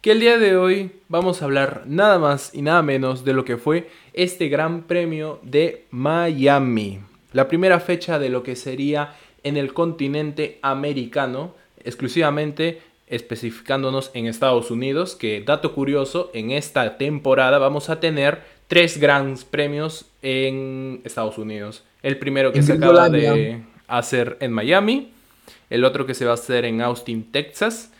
[0.00, 3.44] Que el día de hoy vamos a hablar nada más y nada menos de lo
[3.44, 7.00] que fue este Gran Premio de Miami.
[7.32, 14.70] La primera fecha de lo que sería en el continente americano, exclusivamente especificándonos en Estados
[14.70, 21.38] Unidos, que dato curioso, en esta temporada vamos a tener tres grandes premios en Estados
[21.38, 21.82] Unidos.
[22.04, 25.10] El primero que En se acaba de hacer en Miami,
[25.70, 27.90] el otro que se va a hacer en Austin, Texas,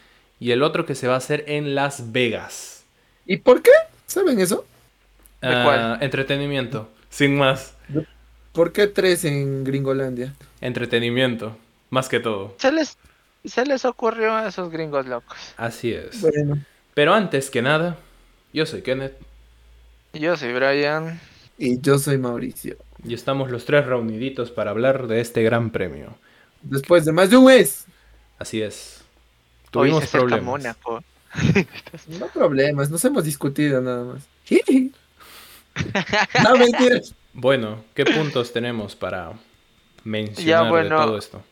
[0.40, 2.84] y el otro que se va a hacer en Las Vegas.
[3.26, 3.70] ¿Y por qué?
[4.06, 4.64] ¿Saben eso?
[5.42, 5.98] ¿De Ah, cuál?
[6.02, 7.74] Entretenimiento, sin más.
[8.52, 10.34] ¿Por qué tres en Gringolandia?
[10.60, 11.56] Entretenimiento,
[11.90, 12.54] más que todo.
[12.58, 12.96] Se les,
[13.44, 15.36] se les ocurrió a esos gringos locos.
[15.56, 16.20] Así es.
[16.20, 16.58] Bueno,
[16.94, 17.96] Pero antes que nada,
[18.52, 19.14] yo soy Kenneth
[20.12, 21.20] Yo soy Brian.
[21.58, 22.76] y yo soy Mauricio.
[23.04, 26.16] y estamos los tres reuniditos para hablar de este gran premio.
[26.62, 27.84] Después de más de un mes.
[28.38, 28.97] Así es.
[29.74, 30.44] Hoy Tuvimos se problemas.
[30.44, 31.02] Mónaco.
[32.06, 34.22] No problemas, nos hemos discutido nada más.
[36.44, 37.00] no, mentira.
[37.32, 39.32] Bueno, ¿qué puntos tenemos para
[40.04, 40.98] mencionar Ya, bueno.
[41.00, 41.42] de todo esto?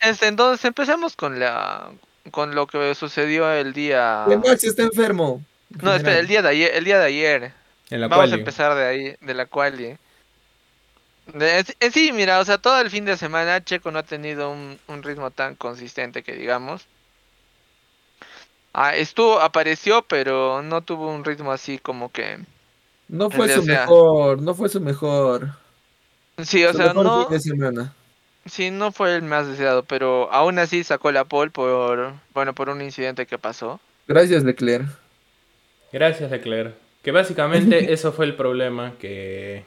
[0.00, 1.90] Este, entonces empecemos con la
[2.30, 4.24] con lo que sucedió el día.
[4.28, 5.42] Que Max está enfermo.
[5.82, 6.70] No, espera, el día de ayer.
[6.74, 7.52] El día de ayer.
[7.90, 9.96] En la Vamos a empezar de ahí, de la quali.
[11.34, 14.02] De- en- en sí, mira, o sea, todo el fin de semana Checo no ha
[14.02, 16.86] tenido un, un ritmo tan consistente que digamos.
[18.72, 22.38] Ah, estuvo, apareció, pero no tuvo un ritmo así como que...
[23.08, 25.50] No fue su sea- mejor, no fue su mejor.
[26.42, 27.94] Sí, o su sea, no, fin de semana.
[28.46, 32.68] sí, no fue el más deseado, pero aún así sacó la pole por, bueno, por
[32.70, 33.80] un incidente que pasó.
[34.06, 34.86] Gracias, Leclerc.
[35.92, 36.74] Gracias, Leclerc.
[37.02, 39.64] Que básicamente eso fue el problema, que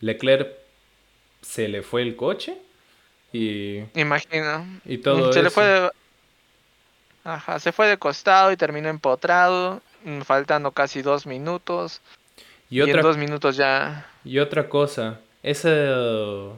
[0.00, 0.48] Leclerc
[1.40, 2.56] se le fue el coche
[3.32, 4.66] y, Imagino.
[4.84, 5.90] y todo se le fue de...
[7.24, 12.00] Ajá, se fue de costado y terminó empotrado, mm, faltando casi dos minutos.
[12.70, 14.06] Y Y, otra, en dos minutos ya...
[14.24, 16.56] y otra cosa, eso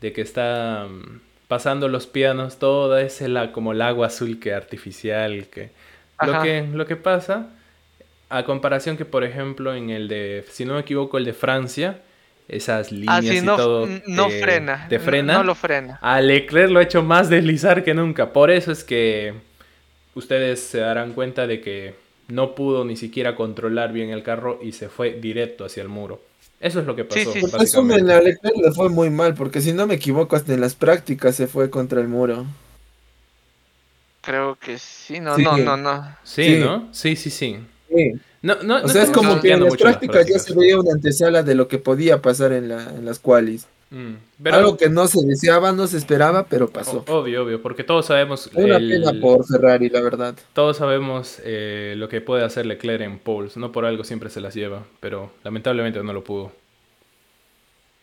[0.00, 4.54] de que está mm, pasando los pianos, todo es el, como el agua azul que
[4.54, 5.70] artificial, que
[6.22, 7.48] lo que lo que pasa
[8.30, 12.00] a comparación que por ejemplo en el de, si no me equivoco, el de Francia,
[12.48, 14.86] esas líneas Ah, sí, y no, todo no te- frena.
[14.88, 15.32] te no- frena.
[15.34, 15.98] No, lo frena.
[16.02, 18.32] A Leclerc lo ha hecho más deslizar que nunca.
[18.32, 19.34] Por eso es que
[20.14, 21.94] ustedes se darán cuenta de que
[22.28, 26.20] no pudo ni siquiera controlar bien el carro y se fue directo hacia el muro.
[26.60, 27.32] Eso es lo que Sí, pasó.
[27.32, 27.40] sí.
[27.40, 28.02] Por eso básicamente.
[28.04, 30.74] me- a Leclerc le fue muy mal, porque si no me equivoco, hasta en las
[30.74, 32.44] prácticas se fue contra el muro.
[34.22, 35.18] Creo que sí.
[35.20, 35.42] No, Sí.
[35.42, 36.16] no, no, no.
[36.22, 36.56] Sí, Sí.
[36.60, 36.88] ¿no?
[36.92, 37.56] Sí, sí, sí.
[37.94, 38.12] Sí.
[38.42, 40.92] No, no, O no sea, es como que en las prácticas ya se veía una
[40.92, 43.66] antesala de lo que podía pasar en, la, en las qualis.
[43.90, 47.04] Mm, Pero Algo que no se deseaba, no se esperaba, pero pasó.
[47.08, 50.36] o- obvio, obvio, porque todos sabemos Una el- pena por Ferrari, la verdad.
[50.52, 53.56] todos sabemos eh, lo que puede hacer Leclerc en poles.
[53.56, 56.52] No por algo siempre se las lleva, pero lamentablemente no lo pudo.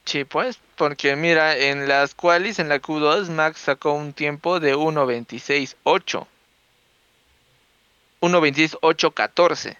[0.03, 0.59] Sí, pues.
[0.75, 6.27] Porque mira, en las qualis, en la Q2, Max sacó un tiempo de 1.26.8.
[8.21, 9.77] 1.26.8.14.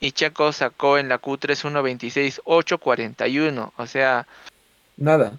[0.00, 3.72] Y Checo sacó en la Q3 1.26.8.41.
[3.76, 4.26] O sea,
[4.98, 5.38] Nada.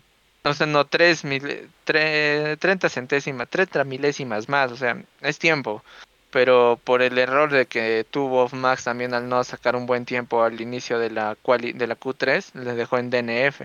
[0.50, 4.72] O sea, no 3 mil, 30 centésimas, 30 milésimas más.
[4.72, 5.84] O sea, es tiempo.
[6.32, 10.44] Pero por el error de que tuvo Max también al no sacar un buen tiempo
[10.44, 13.62] al inicio de la, quali- de la Q3, le dejó en DNF,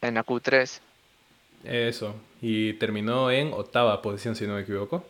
[0.00, 0.80] en la Q3.
[1.64, 2.14] Eso.
[2.40, 5.04] Y terminó en octava posición, si no me equivoco.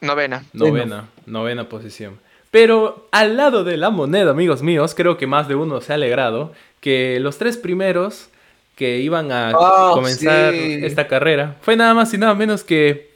[0.00, 0.44] Novena.
[0.52, 2.18] Novena, novena posición.
[2.50, 5.94] Pero al lado de la moneda, amigos míos, creo que más de uno se ha
[5.96, 8.28] alegrado que los tres primeros
[8.76, 10.80] que iban a Ah, comenzar sí.
[10.84, 13.10] esta carrera fue nada más y nada menos que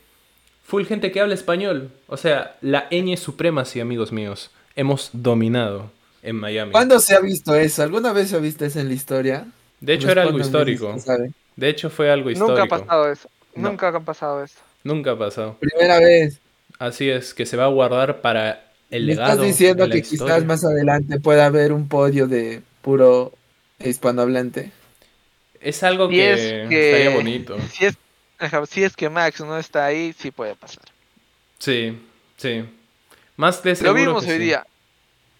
[0.64, 1.90] full gente que habla español.
[2.08, 4.50] O sea, la ñ supremacy, amigos míos.
[4.74, 5.90] Hemos dominado
[6.22, 6.72] en Miami.
[6.72, 7.82] ¿Cuándo se ha visto eso?
[7.82, 9.46] ¿Alguna vez se ha visto eso en la historia?
[9.80, 10.96] De hecho, era algo histórico.
[11.56, 12.58] De hecho, fue algo histórico.
[12.58, 13.28] Nunca ha pasado eso.
[13.54, 13.68] No.
[13.70, 14.58] Nunca ha pasado eso.
[14.84, 15.56] Nunca ha pasado.
[15.60, 16.38] Primera vez.
[16.78, 19.32] Así es, que se va a guardar para el Me legado.
[19.32, 20.34] estás diciendo de la que historia.
[20.36, 23.32] quizás más adelante pueda haber un podio de puro
[23.84, 24.72] hispanohablante.
[25.60, 27.56] Es algo que, es que- estaría bonito.
[27.72, 27.94] Si es,
[28.70, 30.84] si es que Max no está ahí, sí puede pasar.
[31.58, 32.00] Sí,
[32.36, 32.64] sí.
[33.36, 34.44] Más de Lo vimos que hoy sí.
[34.44, 34.66] día.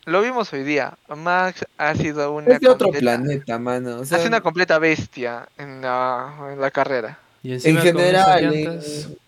[0.06, 0.94] lo vimos hoy día.
[1.08, 3.98] Max ha sido una Es de otro completa- planeta, mano.
[3.98, 7.18] O ha sea, sido una completa bestia en la, en la carrera.
[7.42, 8.80] Y en general, en,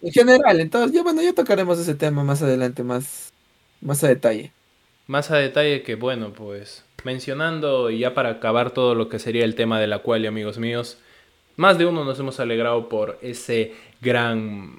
[0.02, 3.32] en general, entonces, ya bueno, ya tocaremos ese tema más adelante, más,
[3.80, 4.52] más a detalle.
[5.06, 9.44] Más a detalle que, bueno, pues mencionando y ya para acabar todo lo que sería
[9.44, 10.99] el tema de la quali, amigos míos,
[11.56, 14.78] más de uno nos hemos alegrado por ese gran,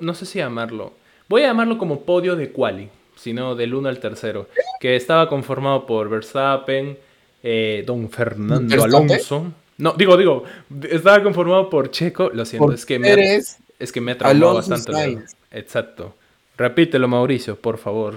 [0.00, 0.92] no sé si llamarlo,
[1.28, 4.48] voy a llamarlo como podio de quali, sino del 1 al tercero,
[4.80, 6.98] que estaba conformado por Verstappen,
[7.42, 9.10] eh, Don Fernando ¿Verstappen?
[9.10, 9.52] Alonso.
[9.78, 10.44] No, digo, digo,
[10.90, 13.40] estaba conformado por Checo, lo siento, Por es que me
[13.78, 15.18] es que me ha bastante.
[15.52, 16.14] Exacto.
[16.56, 18.14] Repítelo, Mauricio, por favor.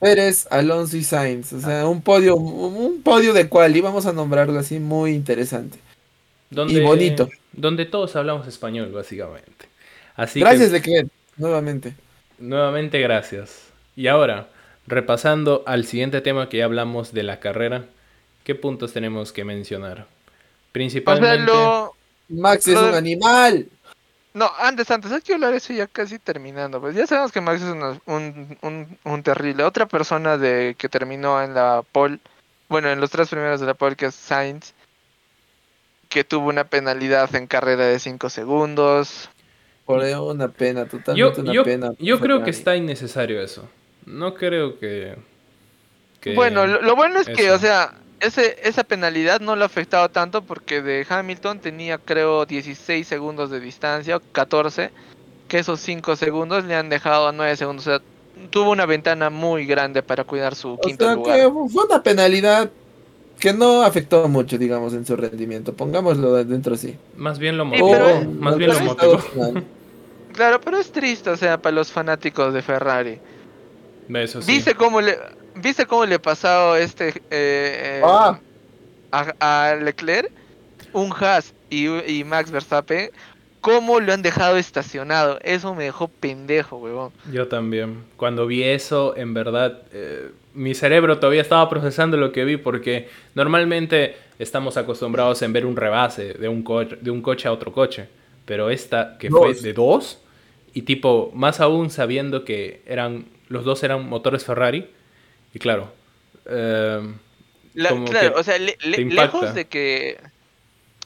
[0.00, 1.52] Pérez, Alonso y Sainz.
[1.52, 5.78] O sea, un podio, un podio de quali, vamos a nombrarlo así, muy interesante.
[6.50, 7.28] Donde, bonito.
[7.52, 9.66] Donde todos hablamos español, básicamente.
[10.16, 11.94] Así que, Gracias, Leclerc, nuevamente.
[12.38, 13.68] nuevamente, gracias.
[13.96, 14.48] Y ahora,
[14.86, 17.86] repasando al siguiente tema que ya hablamos de la carrera,
[18.44, 20.06] ¿qué puntos tenemos que mencionar?
[20.72, 21.52] Principalmente.
[22.28, 23.66] Max es un animal.
[24.34, 26.80] No, antes, antes, hay que hablar eso ya casi terminando.
[26.80, 29.64] Pues ya sabemos que Max es una- un, un, un terrible.
[29.64, 32.18] Otra persona de que terminó en la pole,
[32.68, 34.74] bueno, en los tres primeros de la pole, que es Sainz,
[36.08, 39.28] que tuvo una penalidad en carrera de 5 segundos.
[39.86, 41.90] Por una pena, yo, totalmente una yo- pena.
[41.98, 43.68] yo creo que está innecesario eso.
[44.06, 45.16] No creo que...
[46.20, 49.66] que- Bueno, lo, lo bueno es que, o sea, ese, esa penalidad no lo ha
[49.66, 54.90] afectado tanto porque de Hamilton tenía, creo, 16 segundos de distancia, o 14,
[55.48, 57.86] que esos 5 segundos le han dejado a 9 segundos.
[57.86, 58.00] O sea,
[58.50, 61.36] tuvo una ventana muy grande para cuidar su O quinto sea, lugar.
[61.38, 62.70] que fue una penalidad
[63.38, 65.72] que no afectó mucho, digamos, en su rendimiento.
[65.74, 66.96] Pongámoslo de dentro así.
[67.16, 67.90] Más bien lo Sí, motivó.
[67.92, 69.20] pero- más bien lo motivó.
[70.34, 73.18] Claro, pero es triste, o sea, para los fanáticos de Ferrari.
[74.14, 74.52] Eso sí.
[74.52, 75.18] ¿Viste cómo le,
[75.62, 78.38] ¿viste cómo le pasó este eh, eh, Ah.
[79.12, 80.30] a, a Leclerc?
[80.92, 83.10] Un Haas y, y Max Verstappen.
[83.60, 85.38] ¿Cómo lo han dejado estacionado?
[85.42, 87.12] Eso me dejó pendejo, huevón.
[87.32, 88.04] Yo también.
[88.16, 93.08] Cuando vi eso, en verdad, eh, mi cerebro todavía estaba procesando lo que vi porque
[93.34, 97.72] normalmente estamos acostumbrados en ver un rebase de un, coche, de un coche a otro
[97.72, 98.08] coche.
[98.44, 100.20] Pero esta que fue de dos,
[100.72, 104.88] y tipo, más aún sabiendo que eran los dos eran motores Ferrari,
[105.58, 105.92] y claro,
[106.46, 107.00] eh,
[107.74, 110.18] La- claro, o sea, le- lejos de que.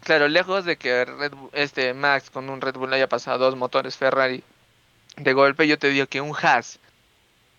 [0.04, 3.56] Claro, lejos de que Red Bull- este Max con un Red Bull haya pasado dos
[3.56, 4.42] motores Ferrari
[5.16, 6.78] de golpe, yo te digo que un Haas,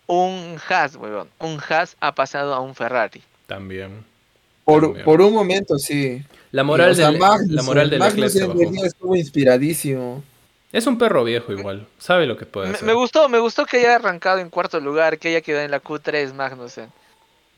[0.06, 3.22] un Haas, huevón, un Haas ha pasado a un Ferrari.
[3.46, 4.04] también.
[4.64, 5.04] Por, También.
[5.04, 6.22] por un momento, sí.
[6.50, 8.58] La moral, O sea, la moral de Leclerc bajó.
[8.58, 10.22] venía, estuvo inspiradísimo.
[10.74, 12.84] Es un perro viejo igual, sabe lo que puede Me, hacer.
[12.84, 15.80] me gustó, me gustó que haya arrancado en cuarto lugar, que haya quedado en la
[15.80, 16.90] Q3 Magnussen.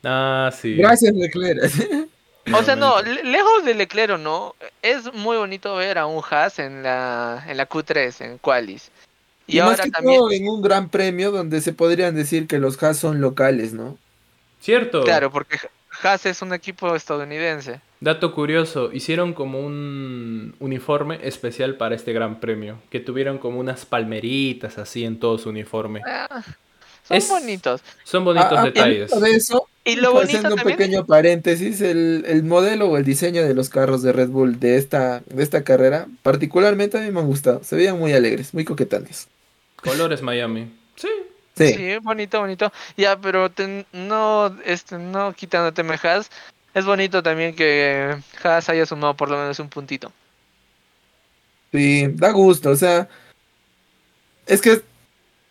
[0.05, 0.75] Ah, sí.
[0.77, 1.63] Gracias, Leclerc.
[2.53, 6.61] O sea, no, lejos de Leclerc o no, es muy bonito ver a un Haas
[6.61, 8.93] en la, en la Q3, en Qualis.
[9.49, 12.47] Y, Y, más ahora que también, todo en un gran premio donde se podrían decir
[12.47, 13.99] que los Haas son locales, ¿no?
[14.61, 15.03] Cierto.
[15.03, 15.59] claro, porque
[16.02, 17.81] Haas es un equipo estadounidense.
[18.00, 23.87] Dato curioso, hicieron como un uniforme especial para este gran premio, que tuvieron como unas
[23.87, 26.02] palmeritas así en todo su uniforme.
[26.06, 26.43] Ah,
[27.08, 27.81] son Es- bonitos.
[28.04, 29.12] Son bonitos A- a- detalles.
[29.12, 32.96] hablando de eso, Y lo bonito haciendo un también pequeño paréntesis, el, el modelo o
[32.98, 37.00] el diseño de los carros de Red Bull de esta, de esta carrera, particularmente a
[37.00, 37.62] mí me han gustado.
[37.65, 39.29] Se veían muy alegres, muy coquetones.
[39.82, 40.70] Colores Miami.
[40.96, 41.08] Sí.
[41.56, 41.72] Sí.
[41.75, 42.72] Sí, bonito, bonito.
[42.96, 46.31] Ya, pero te- no, este, no quitándote Haas,
[46.75, 50.13] es bonito también que Haas haya sumado por lo menos un puntito.
[51.72, 53.08] Sí, da gusto, o sea,
[54.46, 54.82] es que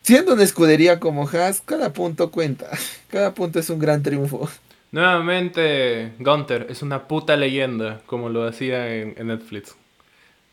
[0.04, 2.70] siendo una escudería como Haas, cada punto cuenta,
[3.10, 4.50] cada punto es un gran triunfo.
[4.92, 9.76] Nuevamente, Gunter es una puta leyenda, como lo hacía en, en Netflix.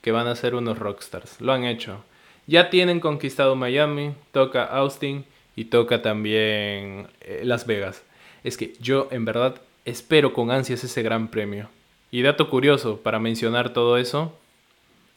[0.03, 1.41] Que van a ser unos rockstars.
[1.41, 2.05] Lo han hecho.
[2.47, 8.03] Ya tienen conquistado Miami, toca Austin y toca también eh, Las Vegas.
[8.45, 11.69] Es que yo, en verdad, espero con ansias ese gran premio.
[12.11, 14.37] Y dato curioso, para mencionar todo eso,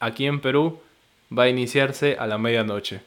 [0.00, 0.78] aquí en Perú
[1.36, 3.00] va a iniciarse a la medianoche.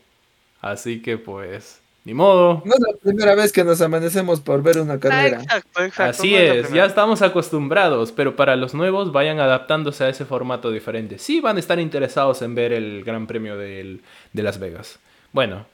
[0.61, 2.61] Así que pues, ni modo.
[2.65, 5.41] No es la primera vez que nos amanecemos por ver una Ah, carrera.
[5.41, 6.09] exacto, exacto.
[6.21, 10.69] Así no es, ya estamos acostumbrados, pero para los nuevos vayan adaptándose a ese formato
[10.71, 11.17] diferente.
[11.17, 14.01] Sí van a estar interesados en ver el Gran Premio del-
[14.33, 14.99] de Las Vegas.
[15.31, 15.65] Bueno,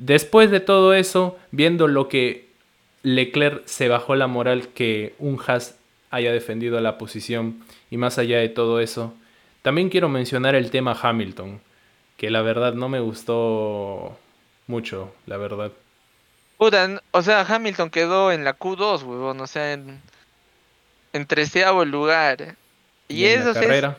[0.00, 2.48] después de todo eso, viendo lo que
[3.04, 5.76] Leclerc se bajó la moral que un Haas
[6.10, 9.14] haya defendido la posición y más allá de todo eso,
[9.62, 11.60] también quiero mencionar el tema Hamilton,
[12.16, 14.18] que la verdad no me gustó
[14.66, 15.70] mucho, la verdad.
[16.58, 20.00] Puta, o sea, Hamilton quedó en la Q2, huevón, o sea, en,
[21.12, 22.56] en treceavo lugar.
[23.08, 23.54] Y, Y la eso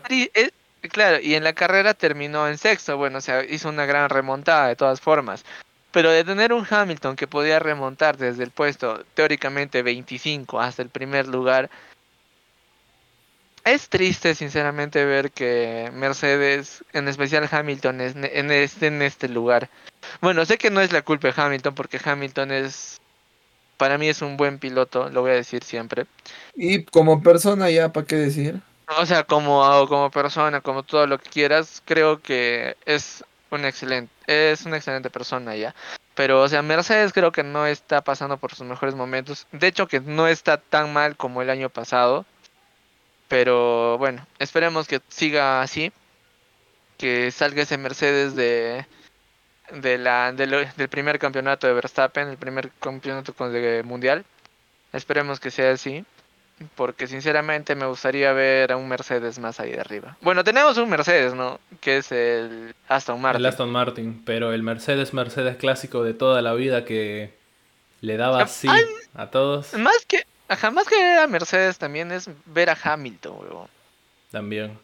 [0.10, 0.52] sí es
[0.84, 4.10] es- claro, y en la carrera terminó en sexto, bueno, o sea, hizo una gran
[4.10, 5.44] remontada de todas formas.
[5.92, 10.90] Pero de tener un Hamilton que podía remontar desde el puesto teóricamente 25 hasta el
[10.90, 11.70] primer lugar,
[13.64, 19.70] es triste sinceramente ver que Mercedes, en especial Hamilton, es en este, en este lugar.
[20.22, 23.00] Bueno, sé que no es la culpa de Hamilton porque Hamilton es,
[23.78, 26.06] para mí es un buen piloto, lo voy a decir siempre.
[26.56, 28.62] Y como persona ya, ¿para qué decir?
[28.98, 34.12] O sea, como, como persona, como todo lo que quieras, creo que es un excelente,
[34.32, 35.76] es una excelente persona ya.
[36.16, 39.48] Pero, o sea, Mercedes creo que no está pasando por sus mejores momentos.
[39.52, 42.26] De hecho, que no está tan mal como el año pasado.
[43.28, 45.92] Pero bueno, esperemos que siga así.
[46.98, 48.86] Que salga ese Mercedes de,
[49.72, 54.26] de la, del primer campeonato de Verstappen, el primer campeonato de mundial.
[54.94, 56.06] Esperemos que sea así.
[56.76, 60.18] Porque sinceramente me gustaría ver a un Mercedes más ahí de arriba.
[60.22, 61.60] Bueno, tenemos un Mercedes, ¿no?
[61.80, 63.40] Que es el Aston Martin.
[63.42, 67.34] El Aston Martin, pero el Mercedes Mercedes clásico de toda la vida que
[68.02, 68.84] le daba Ah, así ay.
[69.16, 73.34] a todos Más que, ajá, más que ver a Mercedes también es ver a Hamilton,
[73.40, 73.68] weón.
[74.32, 74.78] también.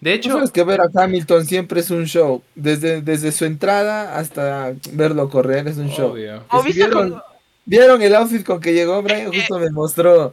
[0.00, 2.42] De Tú hecho, sabes que ver a Hamilton siempre es un show.
[2.54, 6.10] Desde, desde su entrada hasta verlo correr es un show.
[6.12, 6.44] obvio.
[6.50, 7.22] ¿O Si viste vieron,
[7.64, 9.32] ¿Vieron el outfit con que llegó Brian?
[9.32, 10.32] Justo me mostró.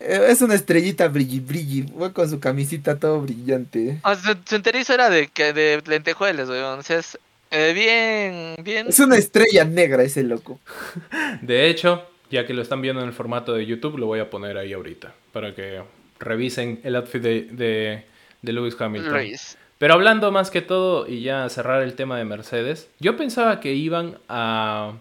[0.00, 1.82] Eh, Es una estrellita brilli brilli.
[1.96, 3.98] Fue con su camisita todo brillante.
[4.02, 6.78] o sea, su, su enterizo era de, que de lentejuelas, weón.
[6.78, 7.18] O sea, es
[7.50, 8.88] eh, bien, bien.
[8.88, 10.60] Es una estrella negra ese loco.
[11.42, 14.28] De hecho, ya que lo están viendo en el formato de YouTube, lo voy a
[14.30, 15.82] poner ahí ahorita para que
[16.18, 18.04] revisen el outfit de, de,
[18.42, 19.12] de Lewis Hamilton.
[19.12, 19.56] Luis.
[19.78, 23.72] Pero hablando más que todo y ya cerrar el tema de Mercedes, yo pensaba que
[23.74, 24.94] iban a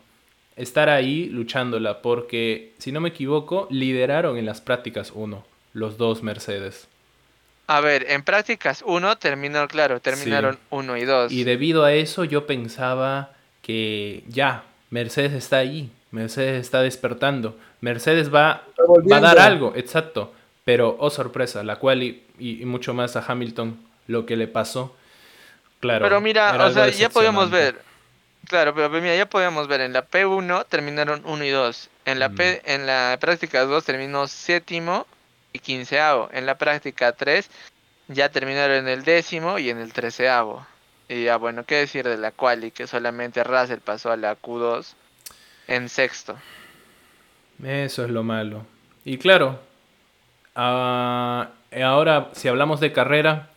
[0.58, 6.24] estar ahí luchándola porque, si no me equivoco, lideraron en las prácticas 1, los dos
[6.24, 6.88] Mercedes.
[7.68, 11.32] A ver, en prácticas 1 terminó, claro, terminaron 1 y 2.
[11.32, 18.34] Y debido a eso yo pensaba que ya, Mercedes está ahí, Mercedes está despertando, Mercedes
[18.34, 18.64] va,
[19.12, 20.34] va a dar algo, exacto.
[20.64, 24.48] Pero, oh sorpresa, la cual y, y- y mucho más a Hamilton lo que le
[24.48, 24.96] pasó.
[25.80, 26.04] Claro.
[26.04, 27.87] Pero mira, o sea, ya podíamos ver.
[28.48, 31.90] Claro, pero mira, ya podíamos ver en la P1 terminaron 1 y 2.
[32.06, 32.36] En la Mm.
[32.36, 35.06] P en la práctica 2 terminó séptimo
[35.52, 36.30] y quinceavo.
[36.32, 37.50] En la práctica 3
[38.08, 40.66] ya terminaron en el décimo y en el treceavo.
[41.10, 44.94] Y ya bueno, qué decir de la quali que solamente Russell pasó a la Q2
[45.68, 46.38] en sexto.
[47.64, 48.66] Eso es lo malo.
[49.04, 49.60] Y claro,
[50.56, 51.50] ah,
[51.84, 53.50] ahora si hablamos de carrera,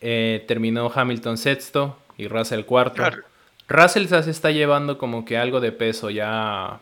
[0.00, 2.96] eh, terminó Hamilton sexto y Russell cuarto.
[2.96, 3.29] Claro.
[3.70, 6.78] Russell ya se está llevando como que algo de peso ya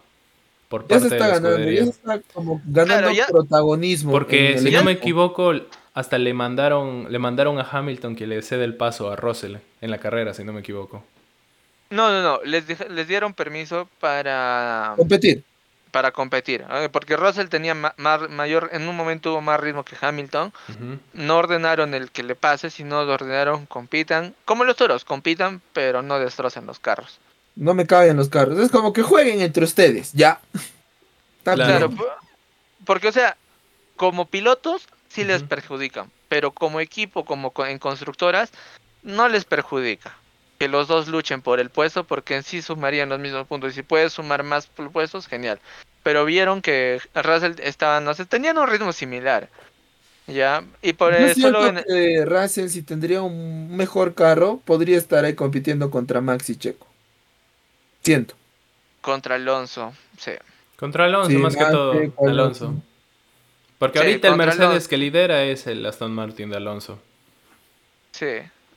[0.68, 1.49] por Ya parte de está la ganando.
[1.50, 1.80] escudería.
[1.80, 4.11] Ya se está como ganando Claro, ya- protagonismo.
[4.12, 5.52] Porque si no me equivoco,
[5.95, 9.90] hasta le mandaron, le mandaron a Hamilton que le cede el paso a Russell en
[9.90, 11.04] la carrera, si no me equivoco.
[11.90, 15.42] No, no, no, les, les dieron permiso para Competir.
[15.99, 16.88] Para competir, ¿eh?
[16.93, 20.52] porque Russell tenía ma- mayor en un momento tuvo más ritmo que Hamilton.
[21.12, 26.00] No ordenaron el que le pase, sino lo ordenaron compitan, como los toros, compitan, pero
[26.02, 27.19] no destrocen los carros.
[27.57, 28.61] No me caben los carros.
[28.61, 30.12] Es como que jueguen entre ustedes.
[30.12, 30.40] Ya.
[31.43, 31.90] Claro.
[32.85, 33.37] Porque o sea,
[33.97, 38.50] como pilotos sí les perjudican, pero como equipo, como co- en constructoras,
[39.02, 40.14] no les perjudica.
[40.59, 43.71] Que los dos luchen por el puesto, porque en sí sumarían los mismos puntos.
[43.73, 45.59] Y si puedes sumar más pu- puestos, genial.
[46.09, 49.50] Pero vieron que Russell estaban, no sé, tenían un ritmo similar.
[50.27, 55.27] Ya, y por eso solo en- que Russell, si tendría un mejor carro, podría estar
[55.27, 56.87] ahí compitiendo contra Max y Checo.
[58.03, 58.35] Siento.
[59.03, 60.31] contra Alonso, sí.
[60.79, 62.65] Contra Alonso, Sí, más que todo, Checo, Alonso.
[62.69, 62.83] Alonso.
[63.79, 64.88] Porque Sí, ahorita el Mercedes Alonso.
[64.88, 66.99] que lidera es el Aston Martin de Alonso.
[68.12, 68.31] Sí,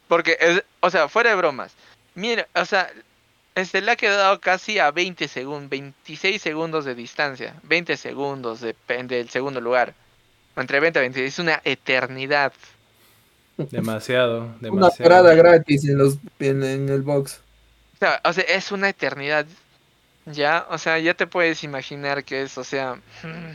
[0.09, 1.75] porque, es- o sea, fuera de bromas,
[2.13, 2.91] mira, o sea,
[3.55, 8.75] este le ha quedado casi a 20 segundos, 26 segundos de distancia, 20 segundos de,
[9.05, 9.95] del segundo lugar,
[10.55, 12.53] entre 20 y 26, es una eternidad.
[13.71, 14.97] Demasiado, Una demasiado.
[14.99, 17.41] parada gratis en los en, en el box.
[17.95, 19.45] O sea, o sea, es una eternidad,
[20.25, 23.53] ya, o sea, ya te puedes imaginar que es, o sea, mm,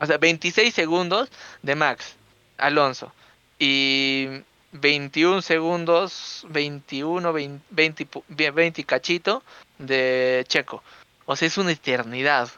[0.00, 1.30] o sea, 26 segundos
[1.62, 2.16] de Max,
[2.56, 3.14] Alonso,
[3.58, 4.28] y
[4.72, 9.42] 21 segundos, 21, 20, 20, pu- 20 y cachito
[9.78, 10.82] de Checo.
[11.26, 12.48] O sea, es una eternidad.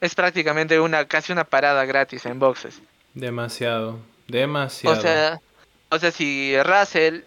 [0.00, 2.80] Es prácticamente una, casi una parada gratis en boxes.
[3.14, 4.96] Demasiado, demasiado.
[4.98, 5.40] O sea,
[5.90, 7.20] o sea, si Russell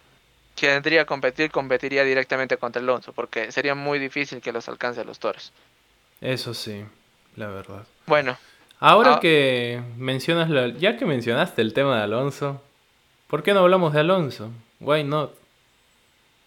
[0.56, 5.02] que vendría a competir, competiría directamente contra Alonso, porque sería muy difícil que los alcance
[5.02, 5.52] a los toros.
[6.22, 6.86] Eso sí,
[7.36, 7.86] la verdad.
[8.08, 8.38] Bueno,
[8.82, 9.20] Ahora Ah.
[9.22, 12.62] que mencionas, la- ya que mencionaste el tema de Alonso,
[13.28, 14.52] ¿por qué no hablamos de Alonso?
[14.80, 15.34] Why not?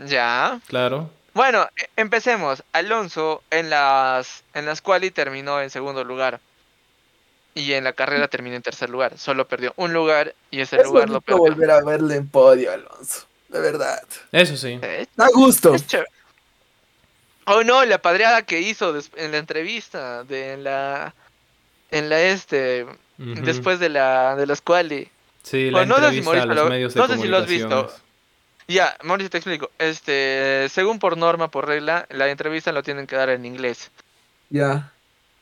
[0.05, 0.61] ya.
[0.67, 1.11] Claro.
[1.35, 2.63] Bueno, e- empecemos.
[2.73, 6.41] Alonso en las en las quali terminó en segundo lugar.
[7.55, 9.19] Y en la carrera terminó en tercer lugar.
[9.19, 11.39] Solo perdió un lugar y ese Es lugar lo perdió.
[11.39, 13.27] volver a verle en podio, Alonso.
[13.49, 14.01] De verdad.
[14.31, 14.79] Eso sí.
[14.83, 15.75] Eh, Da gusto.
[15.75, 16.09] es chévere.
[17.47, 21.15] Oh no, la padreada que hizo en la entrevista de en la
[21.91, 25.11] en la este después de la de las quali.
[25.49, 27.37] Sí, la Bueno, no sé si a los lo- medios de no sé si lo
[27.39, 27.91] has visto.
[28.67, 29.71] Ya, Mauricio te explico.
[29.79, 33.91] Este, según por norma, por regla, la entrevista lo tienen que dar en inglés.
[34.51, 34.93] Ya.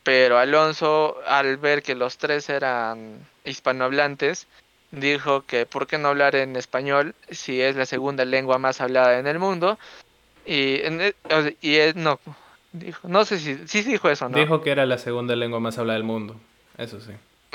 [0.05, 4.47] Pero Alonso, al ver que los tres eran hispanohablantes,
[4.93, 9.19] dijo que por qué no hablar en español si es la segunda lengua más hablada
[9.19, 9.77] en el mundo.
[10.45, 11.15] Y, en e-
[11.61, 12.21] y es, no,
[12.71, 14.39] dijo, no sé si, sí dijo eso, ¿no?
[14.39, 16.41] Dijo que era la segunda lengua más hablada del mundo.
[16.79, 17.11] Eso sí.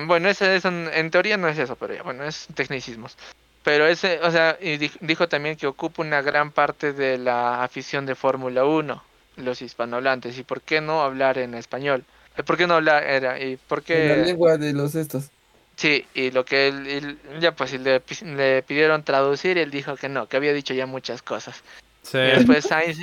[0.08, 3.18] Bueno, ese, eso en, en teoría no es eso, pero ya, bueno, es tecnicismos.
[3.64, 7.64] Pero ese, o sea, y di- dijo también que ocupa una gran parte de la
[7.64, 9.04] afición de Fórmula 1,
[9.38, 10.38] los hispanohablantes.
[10.38, 12.04] ¿Y por qué no hablar en español?
[12.38, 13.04] Eh, ¿Por qué no hablar?
[13.04, 14.24] Era, ¿Y por En la qué?
[14.26, 15.30] lengua de los estos.
[15.76, 19.72] Sí, y lo que él, él- ya pues y le, pi- le pidieron traducir, él
[19.72, 21.62] dijo que no, que había dicho ya muchas cosas.
[22.04, 22.18] Sí.
[22.18, 22.98] Y después Sainz,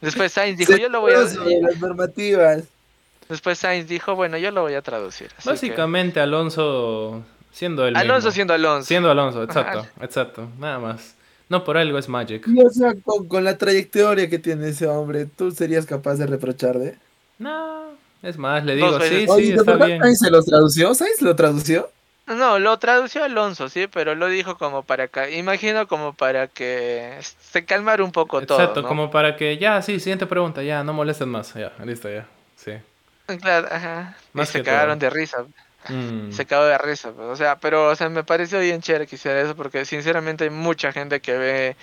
[0.00, 1.20] después Sainz dijo, yo lo voy a...
[1.20, 2.64] las normativas.
[3.28, 5.28] Después Sainz dijo, bueno, yo lo voy a traducir.
[5.36, 8.30] así que- Básicamente Alonso siendo el Alonso mismo.
[8.32, 8.86] siendo Alonso.
[8.88, 9.90] Siendo Alonso, exacto, Ajá.
[10.04, 11.14] exacto, nada más.
[11.48, 12.46] No por algo es Magic.
[12.48, 16.26] Y, o sea, con, con la trayectoria que tiene ese hombre, ¿tú serías capaz de
[16.26, 16.96] reprocharle?
[17.38, 17.88] No,
[18.22, 19.18] es más, le Dos digo, veces.
[19.24, 20.00] sí, Oye, sí, ¿de está bien.
[20.02, 20.94] Sainz se los tradució?
[20.94, 21.90] ¿Sainz lo tradució?
[22.26, 25.28] No, lo tradució Alonso, sí, pero lo dijo como para acá.
[25.28, 28.82] Imagino como para que se calmara un poco Exacto, todo.
[28.82, 28.88] ¿no?
[28.88, 32.26] como para que ya, sí, siguiente pregunta, ya, no molesten más, ya, listo, ya,
[32.56, 32.72] sí.
[33.40, 34.16] Claro, ajá.
[34.34, 35.10] Y se cagaron todo.
[35.10, 35.44] de risa.
[35.88, 37.12] Mm, Se cagó de risa.
[37.12, 40.44] pues, O sea, pero o sea, me pareció bien chévere que hiciera eso porque sinceramente
[40.44, 41.76] hay mucha gente que ve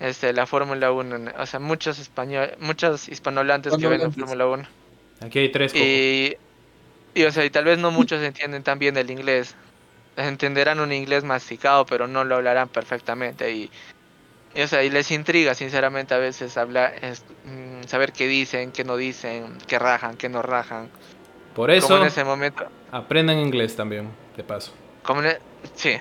[0.00, 1.16] este la Fórmula 1.
[1.16, 4.10] en- O sea, muchos español, muchos hispanohablantes que ven la.
[4.10, 4.68] Fórmula 1.
[5.22, 5.74] Aquí hay tres.
[5.74, 6.34] Y,
[7.14, 9.54] y, o sea, y tal vez no muchos entienden tan bien el inglés.
[10.16, 13.50] Entenderán un inglés masticado, pero no lo hablarán perfectamente.
[13.52, 13.70] Y,
[14.56, 18.72] y, o sea, y les intriga, sinceramente, a veces hablar, es, mm, saber qué dicen,
[18.72, 20.88] qué no dicen, qué rajan, qué no rajan.
[21.54, 22.66] Por Como eso, en ese momento.
[22.90, 24.72] aprendan inglés también, de paso.
[25.02, 25.38] Como en e-
[25.74, 25.92] sí,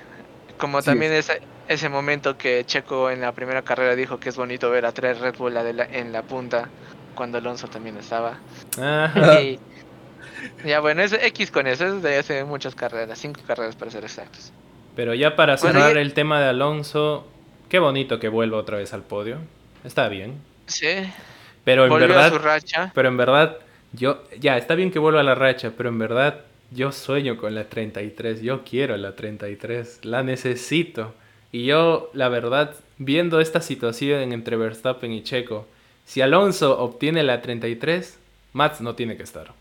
[0.58, 4.36] como Sí, también ese, ese momento que Checo en la primera carrera dijo que es
[4.38, 6.70] bonito ver a tres Red Bull de la- en la punta,
[7.16, 8.40] cuando Alonso también estaba.
[8.82, 9.42] Ajá.
[9.42, 9.60] Y-
[10.66, 14.04] ya bueno, es X con eso, es de hace muchas carreras, cinco carreras para ser
[14.04, 14.52] exactos.
[14.96, 17.28] Pero ya para Bueno, cerrar y- el tema de Alonso,
[17.70, 19.40] qué bonito que vuelva otra vez al podio.
[19.84, 20.44] Está bien.
[20.68, 20.88] Sí,
[21.64, 22.92] Pero en volvió verdad, a su racha.
[22.94, 23.58] pero en verdad,
[23.92, 27.56] yo, ya, está bien que vuelva a la racha, pero en verdad, yo sueño con
[27.56, 28.42] la 33.
[28.42, 30.06] Yo quiero la 33.
[30.06, 31.16] La necesito.
[31.52, 35.68] Y yo, la verdad, viendo esta situación entre Verstappen y Checo,
[36.06, 38.20] si Alonso obtiene la 33,
[38.54, 39.54] Mats no tiene que estar.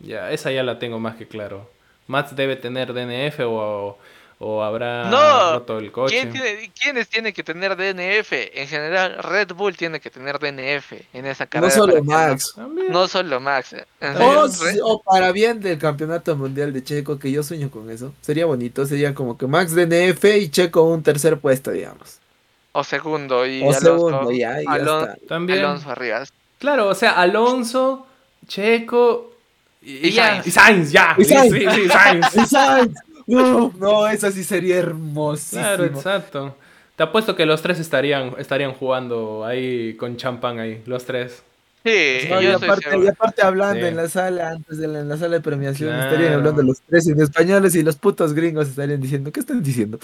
[0.00, 1.70] Ya, esa ya la tengo más que claro.
[2.06, 3.98] Mats debe tener DNF o,
[4.38, 6.14] o habrá No, roto el coche.
[6.14, 8.32] ¿Quién tiene- ¿Quiénes tienen que tener DNF?
[8.54, 11.70] En general, Red Bull tiene que tener DNF en esa No carrera.
[11.70, 12.54] solo para que Max.
[12.56, 13.74] No, no solo Max.
[14.82, 18.12] O, para bien del campeonato mundial de Checo, que yo sueño con eso.
[18.20, 22.18] Sería bonito, sería como que Max DNF y Checo un tercer puesto, digamos.
[22.72, 23.46] o segundo.
[23.46, 25.26] Y O Alonso, segundo, ya, ya Alon- está.
[25.28, 25.60] También.
[25.60, 26.22] Alonso arriba.
[26.58, 28.06] Claro, o sea, Alonso,
[28.46, 29.32] Checo
[29.80, 30.26] y, Y ya.
[30.42, 30.46] Sainz.
[30.46, 31.14] Y Sainz, ya.
[31.16, 31.54] Y Sainz.
[31.54, 32.26] sí, sí, Sainz.
[32.36, 32.94] ¡Y Sainz!
[33.26, 35.62] No, no, eso sí sería hermosísimo.
[35.62, 36.56] Claro, exacto.
[36.96, 41.42] Te apuesto que los tres estarían, estarían jugando ahí con champán ahí, los tres.
[41.84, 43.86] Sí, No, y, aparte, y aparte hablando Sí.
[43.88, 46.04] en la sala, antes de la, en la sala de premiación, Claro.
[46.10, 49.98] estarían hablando los tres en españoles y los putos gringos estarían diciendo, ¿qué están diciendo?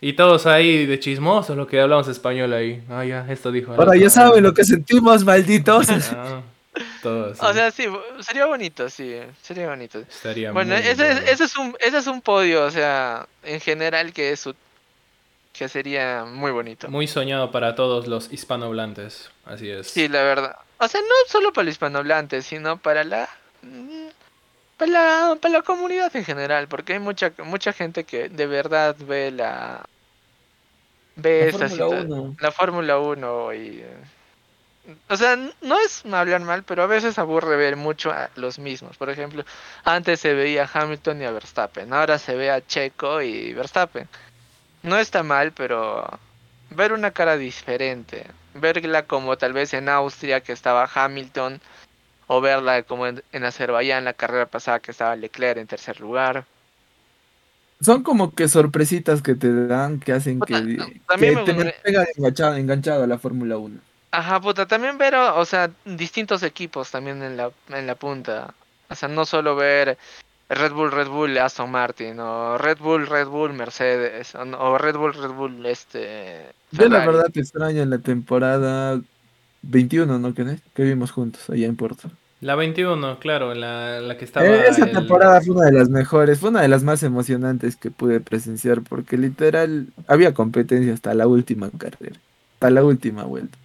[0.00, 2.82] Y todos ahí de chismosos, lo que hablamos español ahí.
[2.90, 3.72] Ah, ya, esto dijo.
[3.72, 5.88] Ahora ya saben lo que sentimos, malditos.
[6.12, 6.42] Ah,
[7.02, 7.38] todos.
[7.42, 7.86] O sea, sí,
[8.20, 9.98] sería bonito, sí, sería bonito.
[10.00, 11.30] estaría Bueno, muy ese, es, bueno.
[11.30, 14.48] ese, es un, ese es un podio, o sea, en general que es
[15.52, 16.88] que sería muy bonito.
[16.88, 19.30] Muy soñado para todos los hispanohablantes.
[19.44, 19.88] Así es.
[19.88, 20.56] Sí, la verdad.
[20.78, 23.28] O sea, no solo para el hispanohablante, sino para la
[24.76, 28.94] para la, para la comunidad en general, porque hay mucha mucha gente que de verdad
[29.00, 29.84] ve la
[31.16, 32.36] ve La esta Fórmula situa- 1.
[32.38, 33.84] la Fórmula 1 y
[35.08, 38.96] o sea, no es hablar mal, pero a veces aburre ver mucho a los mismos.
[38.96, 39.44] Por ejemplo,
[39.84, 44.08] antes se veía a Hamilton y a Verstappen, ahora se ve a Checo y Verstappen.
[44.82, 46.06] No está mal, pero
[46.70, 51.60] ver una cara diferente, verla como tal vez en Austria que estaba Hamilton,
[52.26, 56.44] o verla como en, en Azerbaiyán la carrera pasada que estaba Leclerc en tercer lugar.
[57.80, 63.04] Son como que sorpresitas que te dan que hacen que, me te mantengas enganchado, enganchado
[63.04, 63.87] a la Fórmula 1.
[64.10, 68.54] Ajá, puta, también ver, o sea, distintos equipos también en la, en la punta.
[68.88, 69.98] O sea, no solo ver
[70.48, 75.12] Red Bull, Red Bull, Aston Martin, o Red Bull, Red Bull, Mercedes, o, Red Bull,
[75.14, 76.46] Red Bull, este...
[76.70, 77.06] Yo la Ferrari.
[77.06, 79.00] verdad te extraño en la temporada
[79.62, 80.34] 21, ¿no?
[80.34, 82.10] Que, que vimos juntos allá en Puerto.
[82.40, 84.46] La 21, claro, la, la que estaba.
[84.46, 87.76] Eh, Esa el- temporada fue una de las mejores, fue una de las más emocionantes
[87.76, 92.16] que pude presenciar porque literal había competencia hasta la última carrera,
[92.54, 93.58] hasta la última vuelta.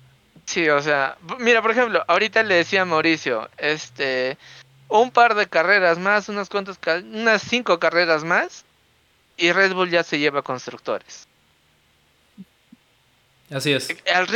[0.46, 4.38] Sí, o sea, mira, por ejemplo, ahorita le decía a Mauricio, este,
[4.88, 8.66] un par de carreras más, unas cuantas, unas cinco carreras más,
[9.38, 11.28] y Red Bull ya se lleva constructores.
[13.52, 13.90] Así es.
[14.14, 14.28] Al,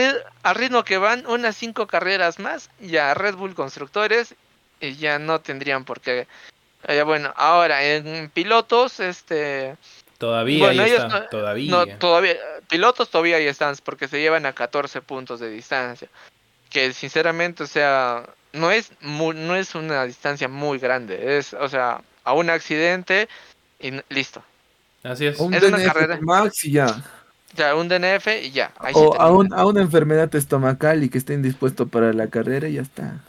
[0.44, 4.36] al ritmo que van, unas cinco carreras más, ya Red Bull constructores,
[4.80, 6.28] y ya no tendrían por qué.
[6.88, 9.76] eh, bueno, ahora en pilotos, este,
[10.18, 11.20] Todavía Bueno, ahí ellos está.
[11.20, 11.72] no- todavía.
[11.72, 12.36] no, todavía,
[12.70, 16.08] pilotos todavía ahí están, porque se llevan a 14 puntos de distancia.
[16.70, 21.38] Que sinceramente, o sea, no es mu- no es una distancia muy grande.
[21.38, 23.30] Es, o sea, a un accidente
[23.80, 24.42] y listo.
[25.04, 25.40] Así es.
[25.40, 26.20] Un Es una DNF carrera.
[26.22, 26.88] Max y ya.
[27.54, 28.72] O sea, un DNF y ya.
[28.80, 32.68] ahí O a, un- a una enfermedad estomacal y que esté indispuesto para la carrera
[32.68, 33.22] y ya está.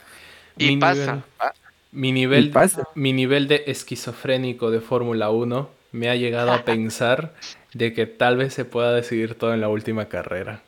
[0.57, 0.99] y mi pasa.
[1.01, 1.23] nivel.
[1.39, 1.53] ah,
[1.91, 2.87] Mi Y nivel, pasa.
[2.95, 7.33] mi nivel de esquizofrénico de Fórmula 1 me ha llegado a pensar
[7.73, 10.61] de que tal vez se pueda decidir todo en la última carrera.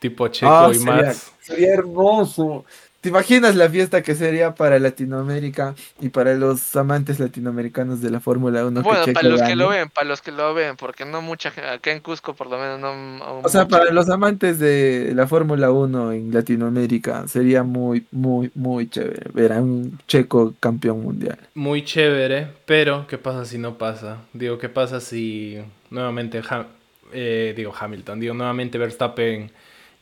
[0.00, 1.32] Tipo Checo Ah, y sería, Max.
[1.40, 2.64] sería hermoso.
[3.04, 8.18] ¿Te imaginas la fiesta que sería para Latinoamérica y para los amantes latinoamericanos de la
[8.18, 8.80] Fórmula 1?
[8.82, 11.50] que bueno, para los que lo ven, para los que lo ven, porque no mucha
[11.50, 13.40] gente, acá en Cusco por lo menos no.
[13.42, 18.50] O sea, mucha- para los amantes de la Fórmula 1 en Latinoamérica sería muy, muy,
[18.54, 21.36] muy chévere ver a un checo campeón mundial.
[21.54, 24.16] Muy chévere, pero ¿qué pasa si no pasa?
[24.32, 25.58] Digo, ¿qué pasa si
[25.90, 26.68] nuevamente Ha-
[27.12, 29.50] eh, digo Hamilton, digo nuevamente Verstappen,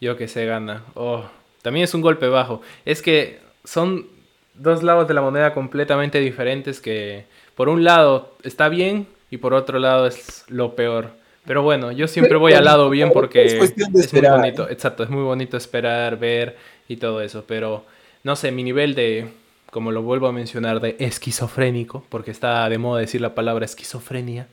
[0.01, 0.85] yo que sé, gana?
[0.95, 1.25] Oh,
[1.63, 2.61] también es un golpe bajo.
[2.85, 4.07] Es que son
[4.55, 9.55] dos lados de la moneda completamente diferentes que por un lado está bien y por
[9.55, 11.11] otro lado es lo peor.
[11.45, 14.69] Pero bueno, yo siempre voy al lado bien porque Es cuestión de es muy bonito,
[14.69, 14.73] ¿eh?
[14.73, 16.57] exacto, es muy bonito esperar, ver
[16.89, 17.85] y todo eso, pero
[18.23, 19.29] no sé, mi nivel de,
[19.71, 24.47] como lo vuelvo a mencionar, de esquizofrénico, porque está de moda decir la palabra esquizofrenia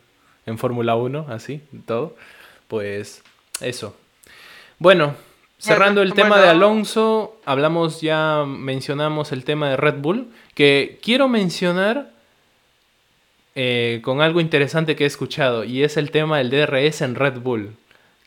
[0.47, 2.15] en Fórmula 1, así, todo,
[2.67, 3.21] pues
[3.61, 3.95] eso.
[4.79, 5.13] Bueno,
[5.59, 6.47] cerrando el tema de.
[6.47, 12.11] Alonso, hablamos ya, mencionamos el tema de Red Bull, que quiero mencionar
[13.55, 17.39] eh, con algo interesante que he escuchado, y es el tema del DRS en Red
[17.39, 17.75] Bull,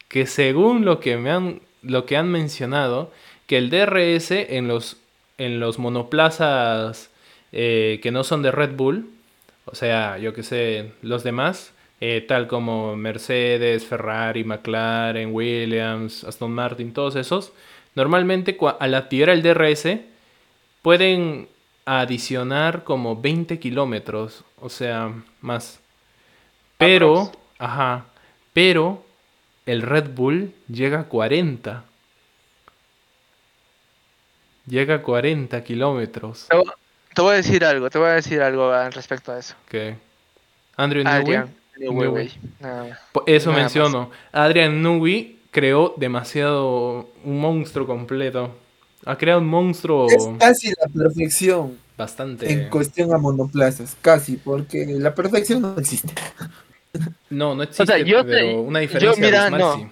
[0.08, 3.10] que según lo que me han, lo que han mencionado,
[3.46, 4.98] que el DRS en los,
[5.38, 7.10] en los monoplazas
[7.52, 9.10] eh, que no son de Red Bull,
[9.64, 11.71] o sea, yo que sé, los demás,
[12.04, 17.52] eh, tal como Mercedes, Ferrari, McLaren, Williams, Aston Martin, todos esos,
[17.94, 20.00] normalmente al activar el DRS
[20.82, 21.46] pueden
[21.84, 25.78] adicionar como 20 kilómetros, o sea, más.
[26.76, 27.38] Pero, Aprox.
[27.60, 28.06] ajá,
[28.52, 29.04] pero
[29.64, 31.84] el Red Bull llega a 40.
[34.66, 36.48] Llega a 40 kilómetros.
[37.14, 39.54] Te, voy- a decir algo, te voy a decir algo al respecto a eso.
[40.76, 41.61] Andrew Newey.
[41.88, 43.56] Güey, eso Nada más.
[43.74, 44.10] menciono.
[44.32, 48.54] Adrian Newey creó demasiado un monstruo completo.
[49.04, 52.50] Ha creado un monstruo Es casi la perfección bastante.
[52.52, 56.12] en cuestión a monoplazas, casi, porque la perfección no existe.
[57.30, 59.76] No, no existe, sea, yo sé- pero una yo, diferencia mira, abismal no.
[59.76, 59.86] sí.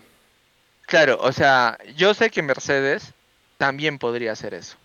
[0.87, 3.12] Claro, o sea, yo sé que Mercedes
[3.59, 4.76] también podría hacer eso.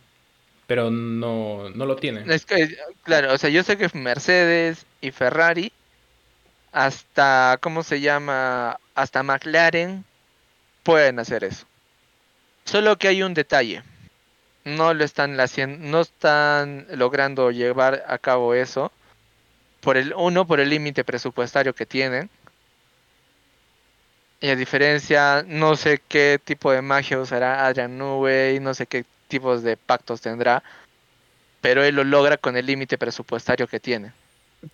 [0.67, 2.23] Pero no, no lo tiene.
[2.33, 5.71] Es que, claro, o sea, yo sé que Mercedes y Ferrari,
[6.75, 8.77] hasta, ¿cómo se llama?
[8.95, 10.03] Hasta McLaren
[10.83, 11.65] pueden hacer eso.
[12.65, 13.81] Solo que hay un detalle.
[14.65, 18.91] No lo están haciendo, no están logrando llevar a cabo eso.
[19.79, 22.29] Por el, uno, por el límite presupuestario que tienen.
[24.41, 29.05] Y a diferencia, no sé qué tipo de magia usará Adrian Newey, no sé qué
[29.29, 30.61] tipos de pactos tendrá,
[31.61, 34.11] pero él lo logra con el límite presupuestario que tiene.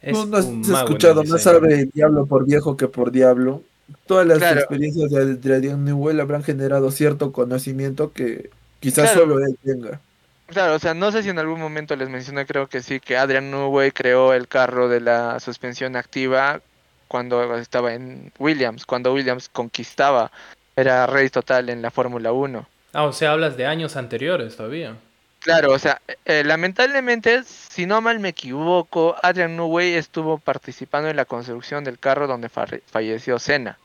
[0.01, 1.39] Es no, no has el escuchado, más diseño.
[1.39, 3.63] sabe diablo por viejo que por diablo.
[4.05, 4.59] Todas las Claro.
[4.61, 8.49] experiencias de Adrian Newell habrán generado cierto conocimiento que
[8.79, 9.27] quizás Claro.
[9.27, 9.99] solo él tenga.
[10.47, 13.15] Claro, o sea, no sé si en algún momento les mencioné, creo que sí, que
[13.17, 16.61] Adrian Newey creó el carro de la suspensión activa
[17.07, 20.31] cuando estaba en Williams, cuando Williams conquistaba
[20.75, 22.67] era rey total en la Fórmula 1.
[22.93, 24.95] Ah, o sea, hablas de años anteriores todavía.
[25.41, 31.15] Claro, o sea, eh, lamentablemente, si no mal me equivoco, Adrian Newey estuvo participando en
[31.15, 33.79] la construcción del carro donde fa- falleció Senna.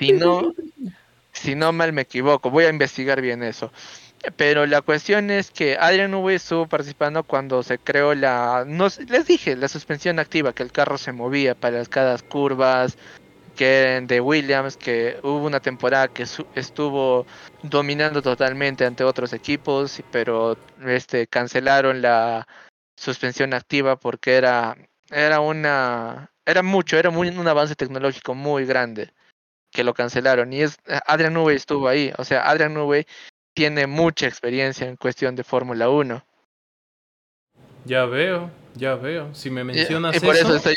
[0.00, 0.54] Si no,
[1.32, 3.70] si no mal me equivoco, voy a investigar bien eso.
[4.36, 9.26] Pero la cuestión es que Adrian Newey estuvo participando cuando se creó la, no les
[9.26, 12.96] dije, la suspensión activa, que el carro se movía para cada curvas,
[13.54, 17.26] que eran de Williams, que hubo una temporada que su- estuvo
[17.62, 22.46] dominando totalmente ante otros equipos, pero este cancelaron la
[22.96, 24.76] suspensión activa porque era
[25.10, 29.12] era una era mucho, era muy, un avance tecnológico muy grande
[29.70, 33.06] que lo cancelaron y es Adrian Newey estuvo ahí, o sea, Adrian Newey
[33.54, 36.24] tiene mucha experiencia en cuestión de Fórmula 1.
[37.84, 39.34] Ya veo, ya veo.
[39.34, 40.76] Si me Y- mencionas y por eso, eso estoy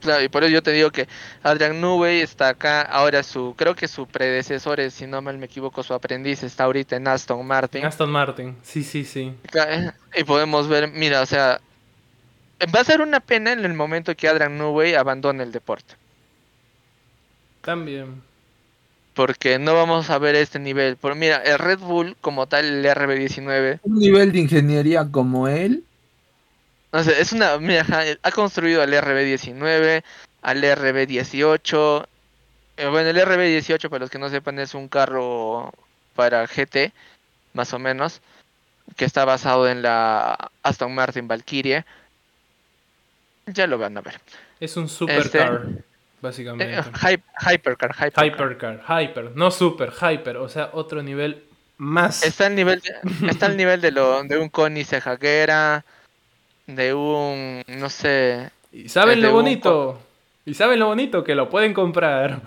[0.00, 1.08] Claro, y por eso yo te digo que
[1.42, 5.46] Adrian Newey está acá, ahora su, creo que su predecesor, es, si no mal me
[5.46, 7.84] equivoco, su aprendiz está ahorita en Aston Martin.
[7.84, 8.56] Aston Martin.
[8.62, 9.34] Sí, sí, sí.
[9.50, 11.60] Ca- Y podemos ver, mira, o sea,
[12.74, 15.94] va a ser una pena en el momento que Adrian Newey abandone el deporte.
[17.62, 18.22] También.
[19.14, 20.96] Porque no vamos a ver este nivel.
[20.96, 25.84] Por, mira, el Red Bull como tal, el RB19, Un nivel de ingeniería como él.
[26.92, 30.02] No sé, es una, mira, ja, ha construido al RB19,
[30.42, 32.06] al RB18.
[32.76, 35.72] eh, bueno, el RB18, para los que no sepan, es un carro
[36.14, 36.92] para GT,
[37.52, 38.20] más o menos,
[38.96, 41.84] que está basado en la Aston Martin Valkyrie.
[43.46, 44.20] Ya lo van a ver.
[44.60, 45.82] Es un supercar, Eh,
[46.20, 46.80] básicamente.
[46.92, 47.22] hy-
[47.52, 48.24] hypercar, hypercar.
[48.24, 51.44] Hypercar, hyper, no super, hyper, o sea, otro nivel
[51.78, 52.22] más.
[52.24, 52.94] Está al nivel de,
[53.30, 55.84] está al nivel de lo de un Connie Cejaguera,
[56.68, 59.98] de un no sé, Y saben es lo un bonito,
[60.44, 62.40] y saben lo bonito que lo pueden comprar,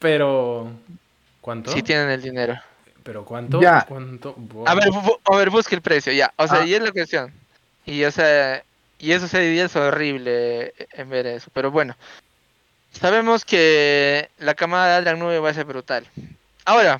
[0.00, 0.72] pero
[1.40, 1.70] ¿cuánto?
[1.70, 2.58] si tienen el dinero.
[3.04, 3.60] Pero ¿cuánto?
[3.60, 3.84] Ya.
[3.88, 4.34] ¿Cuánto?
[4.66, 4.84] A ver,
[5.24, 6.32] a ver, busque el precio, ya.
[6.36, 6.66] O sea, Ah.
[6.66, 7.32] y es la cuestión.
[7.86, 8.62] Y o sea,
[8.98, 11.96] y eso sería es horrible eh, en ver eso, pero bueno.
[12.92, 16.06] Sabemos que la camada de Adrian 9 va a ser brutal.
[16.64, 16.98] Ahora,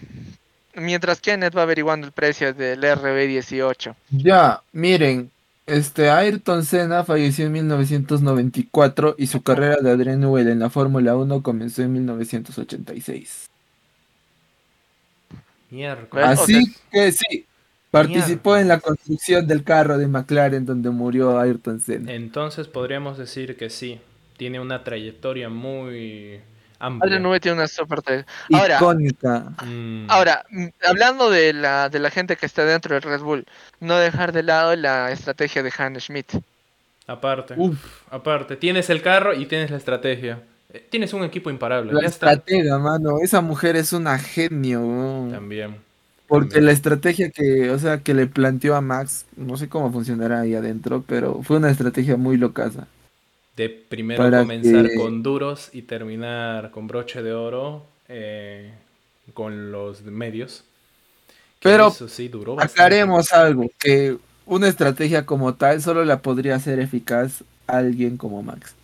[0.74, 3.94] mientras Kenneth va averiguando el precio del RB18.
[4.10, 5.30] Ya, miren,
[5.70, 11.16] este Ayrton Senna falleció en 1994 y su carrera de Adrian Newey en la Fórmula
[11.16, 13.50] 1 comenzó en 1986.
[15.70, 16.26] Miércoles.
[16.26, 17.46] O Así que sí,
[17.90, 22.12] participó en la construcción del carro de McLaren donde murió Ayrton Senna.
[22.12, 24.00] Entonces podríamos decir que sí,
[24.36, 26.40] tiene una trayectoria muy
[26.80, 27.18] amplia.
[27.18, 28.00] Adrian 9 tiene una super
[28.52, 29.54] Ahora, Icónica.
[29.62, 33.46] Mm, Ahora, mm, hablando de la, de la gente que está dentro del Red Bull,
[33.80, 36.32] no dejar de lado la estrategia de Hans Schmidt.
[37.06, 40.42] aparte, Uf, aparte, tienes el carro y tienes la estrategia.
[40.72, 42.32] Eh, Tienes un equipo imparable, la ya está.
[42.32, 43.18] estratega, mano.
[43.22, 44.80] Esa mujer es una genio.
[45.30, 45.84] También.
[46.26, 46.66] Porque también.
[46.66, 50.54] la estrategia que, o sea, que le planteó a Max, no sé cómo funcionará ahí
[50.54, 52.88] adentro, pero fue una estrategia muy locaza.
[53.60, 58.72] De primero Para comenzar que- con duros y terminar con broche de oro eh,
[59.34, 60.64] con los medios.
[61.62, 62.80] Pero eso sí duró bastante.
[62.80, 68.74] Aclaremos algo, que una estrategia como tal solo la podría hacer eficaz alguien como Max.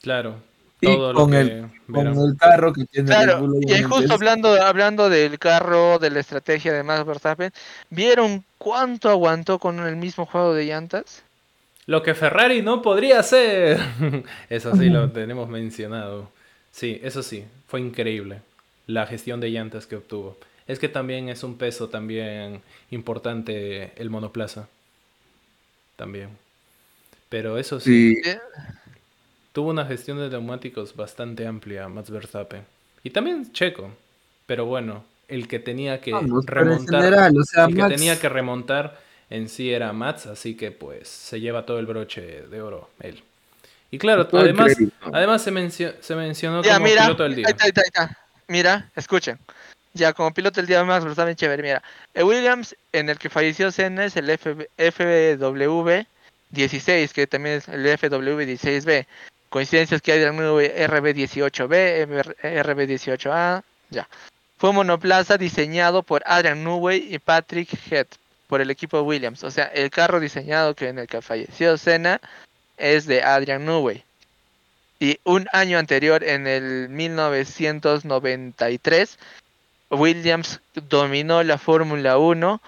[0.00, 0.34] Claro.
[0.80, 4.60] Y Todo lo con que el- Con el carro que tiene Claro, y justo hablando,
[4.60, 7.52] hablando del carro, de la estrategia de Max Verstappen,
[7.88, 11.22] ¿vieron cuánto aguantó con el mismo juego de llantas?
[11.86, 13.78] Lo que Ferrari no podría hacer.
[14.50, 16.30] Eso sí lo tenemos mencionado.
[16.70, 18.40] Sí, eso sí, fue increíble.
[18.86, 20.38] La gestión de llantas que obtuvo.
[20.66, 24.68] Es que también es un peso también importante el monoplaza.
[25.96, 26.30] También.
[27.28, 28.30] Pero eso sí, Sí,
[29.52, 32.64] tuvo una gestión de neumáticos bastante amplia Max Verstappen.
[33.04, 33.90] Y también Checo.
[34.46, 37.02] Pero bueno, el que tenía que vamos, en remontar.
[37.02, 38.98] general, o sea, el que tenía que remontar
[39.32, 43.22] en sí era Mats, así que pues se lleva todo el broche de oro él.
[43.90, 44.74] Y claro, todo además,
[45.12, 47.46] además se, mencio- se mencionó Ya, como mira, piloto del día.
[47.46, 48.18] ahí está, ahí está, ahí está.
[48.48, 49.38] Mira, escuchen.
[49.94, 51.82] Ya, como piloto del día de Max Verstappen, chévere, mira.
[52.14, 56.06] El Williams, en el que falleció Senna, es el FB FW
[56.50, 59.06] 16, que también es el FW 16B.
[59.48, 62.06] Coincidencias que hay de RB 18B,
[62.62, 64.08] RB 18A, ya.
[64.58, 68.06] Fue un monoplaza diseñado por Adrian Newey y Patrick Head
[68.52, 69.42] por el equipo Williams.
[69.44, 72.20] O sea, el carro diseñado que en el que falleció Senna
[72.76, 74.04] es de Adrian Newey.
[75.00, 79.18] Y un año anterior, en el 1993,
[79.88, 82.60] Williams dominó la Fórmula 1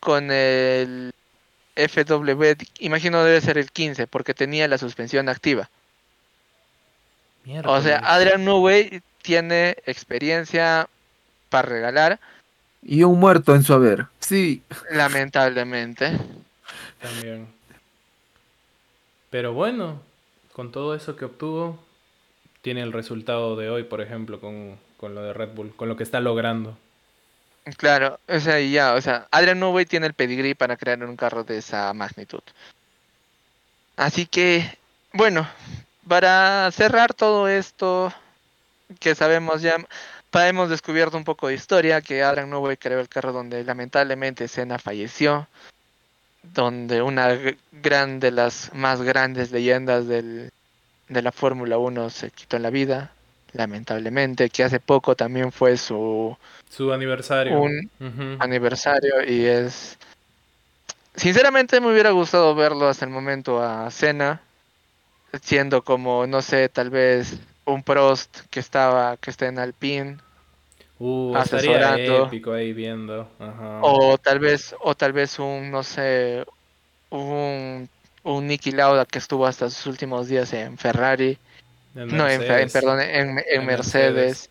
[0.00, 1.12] con el
[1.76, 5.68] FW, imagino debe ser el 15, porque tenía la suspensión activa.
[7.66, 7.98] O sea.
[7.98, 10.88] Adrian Newey tiene experiencia
[11.50, 12.18] para regalar,
[12.82, 14.06] Y un muerto en su haber.
[14.20, 14.62] Sí.
[14.90, 16.18] lamentablemente.
[17.00, 17.46] También.
[19.30, 20.00] Pero bueno,
[20.52, 21.78] con todo eso que obtuvo,
[22.62, 25.96] tiene el resultado de hoy, por ejemplo, con, con lo de Red Bull, con lo
[25.96, 26.76] que está logrando.
[27.76, 31.16] Claro, o sea, y ya, o sea, Adrian Newey tiene el pedigrí para crear un
[31.16, 32.42] carro de esa magnitud.
[33.96, 34.78] Así que,
[35.12, 35.46] bueno,
[36.08, 38.12] para cerrar todo esto,
[38.98, 39.76] que sabemos ya,
[40.32, 44.78] hemos descubierto un poco de historia, que Adrian Newey creó el carro donde lamentablemente Senna
[44.78, 45.48] falleció,
[46.42, 47.36] donde una
[47.72, 50.50] gran de las más grandes leyendas del,
[51.08, 53.12] de la Fórmula 1 se quitó la vida,
[53.52, 56.36] lamentablemente, que hace poco también fue su
[56.68, 57.60] Su aniversario.
[57.60, 57.90] Un
[58.38, 59.98] aniversario y es
[61.14, 64.40] sinceramente me hubiera gustado verlo hasta el momento a Cena
[65.42, 70.18] siendo como no sé tal vez un Prost que estaba que está en Alpine
[71.02, 72.26] Uh, asesorando.
[72.26, 73.26] épico ahí viendo.
[73.38, 73.78] Ajá.
[73.80, 76.44] o tal vez o tal vez un no sé
[77.08, 77.88] un
[78.22, 81.38] un Niki Lauda que estuvo hasta sus últimos días en Ferrari
[81.94, 84.14] En no en, en- perdón en, en En Mercedes.
[84.14, 84.50] Mercedes.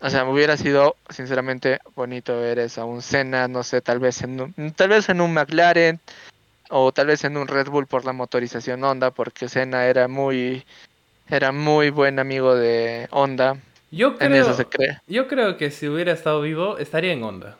[0.00, 3.98] O sea, me hubiera sido sinceramente bonito ver eso, a un Senna, no sé, tal
[3.98, 5.98] vez en un, tal vez en un McLaren
[6.68, 10.64] o tal vez en un Red Bull por la motorización Honda, porque Senna era muy
[11.28, 13.56] era muy buen amigo de Honda,
[13.90, 14.98] Yo en creo, eso se cree.
[15.06, 17.56] yo creo que si hubiera estado vivo, estaría en Honda.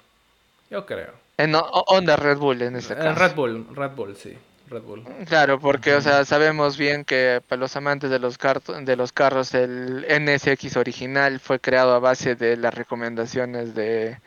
[0.71, 1.13] Yo creo.
[1.37, 3.21] En Honda Red Bull en este En caso.
[3.21, 4.37] Red Bull, Red Bull, sí.
[4.71, 5.05] Red Bull.
[5.27, 9.53] Claro, porque o sea, sabemos bien que para los amantes de los de los carros
[9.55, 14.19] el NSX original fue creado a base de las recomendaciones de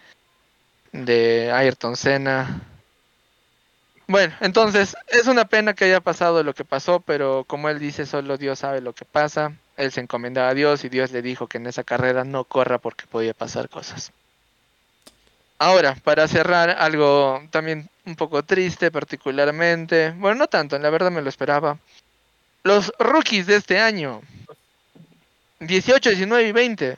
[0.91, 2.61] de Ayrton Senna.
[4.07, 8.05] Bueno, entonces es una pena que haya pasado lo que pasó, pero como él dice,
[8.05, 9.53] solo Dios sabe lo que pasa.
[9.75, 12.77] Él se encomendaba a Dios y Dios le dijo que en esa carrera no corra
[12.77, 14.13] porque podía pasar cosas.
[15.59, 20.11] Ahora, para cerrar, algo también un poco triste particularmente.
[20.11, 21.77] Bueno, no tanto, la verdad me lo esperaba.
[22.63, 24.21] Los rookies de este año.
[25.59, 26.97] 18, 19 y 20.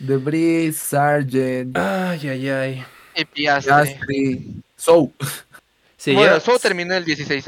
[0.00, 2.84] Debris, Sargent, Ay, ay, ay.
[3.16, 3.72] Y Piastri.
[3.72, 4.46] Piastri,
[4.76, 5.12] So.
[5.96, 7.46] Se, bueno, lleva- solo terminó el 16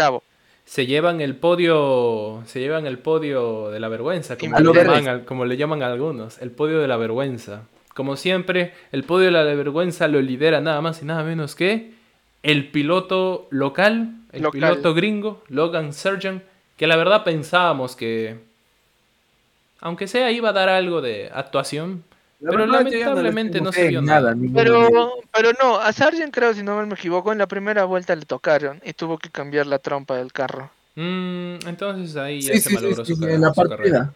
[0.64, 2.42] se llevan el podio.
[2.46, 6.38] Se llevan el podio de la vergüenza, como, A le llaman, como le llaman algunos.
[6.40, 7.62] El podio de la vergüenza.
[7.94, 11.92] Como siempre, el podio de la vergüenza lo lidera nada más y nada menos que
[12.42, 14.60] el piloto local, el Local.
[14.60, 16.42] piloto gringo, Logan Sargent,
[16.76, 18.38] que la verdad pensábamos que,
[19.80, 22.02] aunque sea, iba a dar algo de actuación,
[22.50, 24.34] Pero lamentablemente no se vio nada.
[24.54, 28.14] Pero, pero no, a Sargent creo, si no mal me equivoco, en la primera vuelta
[28.14, 30.70] le tocaron y tuvo que cambiar la trompa del carro.
[30.96, 34.12] Mm, entonces ahí ya Sí, se sí, malogró sí, su, en carrera- la su carrera.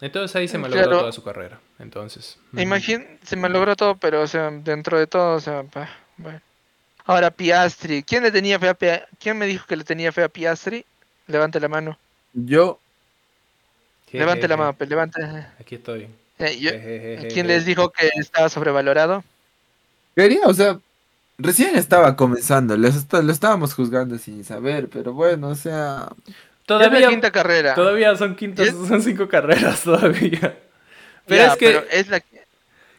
[0.00, 0.98] Entonces ahí se malogró Claro.
[1.00, 1.60] toda su carrera.
[1.78, 2.38] Entonces.
[2.52, 2.60] ujú.
[2.62, 6.40] Imagín, se me logró todo, pero o sea, dentro de todo, o sea, pa- bueno.
[7.04, 10.22] Ahora Piastri, ¿quién le tenía fe a Pia- ¿Quién me dijo que le tenía fe
[10.22, 10.84] a Piastri?
[11.26, 11.98] Levante la mano.
[12.32, 12.78] Yo.
[14.12, 15.22] Levante la mano, levante.
[15.58, 16.06] Aquí estoy.
[16.42, 16.58] Eh,
[17.22, 17.28] yo-.
[17.32, 19.24] ¿Quién les dijo que estaba sobrevalorado?
[20.14, 20.78] quería, o sea,
[21.38, 26.34] recién estaba comenzando, les est- lo estábamos juzgando sin saber, pero bueno, o sea, es
[26.66, 27.74] Todavía, la quinta carrera.
[27.74, 30.58] todavía son quintas, son cinco carreras todavía.
[31.26, 31.66] Pero Ya, es que.
[31.66, 32.22] pero es la...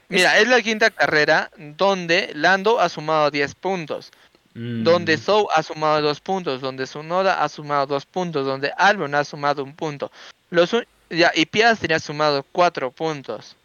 [0.09, 4.11] Mira, es la quinta carrera donde Lando ha sumado 10 puntos,
[4.55, 9.15] Mm, donde Zhou ha sumado 2 puntos, donde Sunoda ha sumado 2 puntos, donde Albon
[9.15, 10.11] ha sumado un punto.
[10.51, 10.75] Los
[11.13, 13.55] ya, y Piastri ha sumado 4 puntos.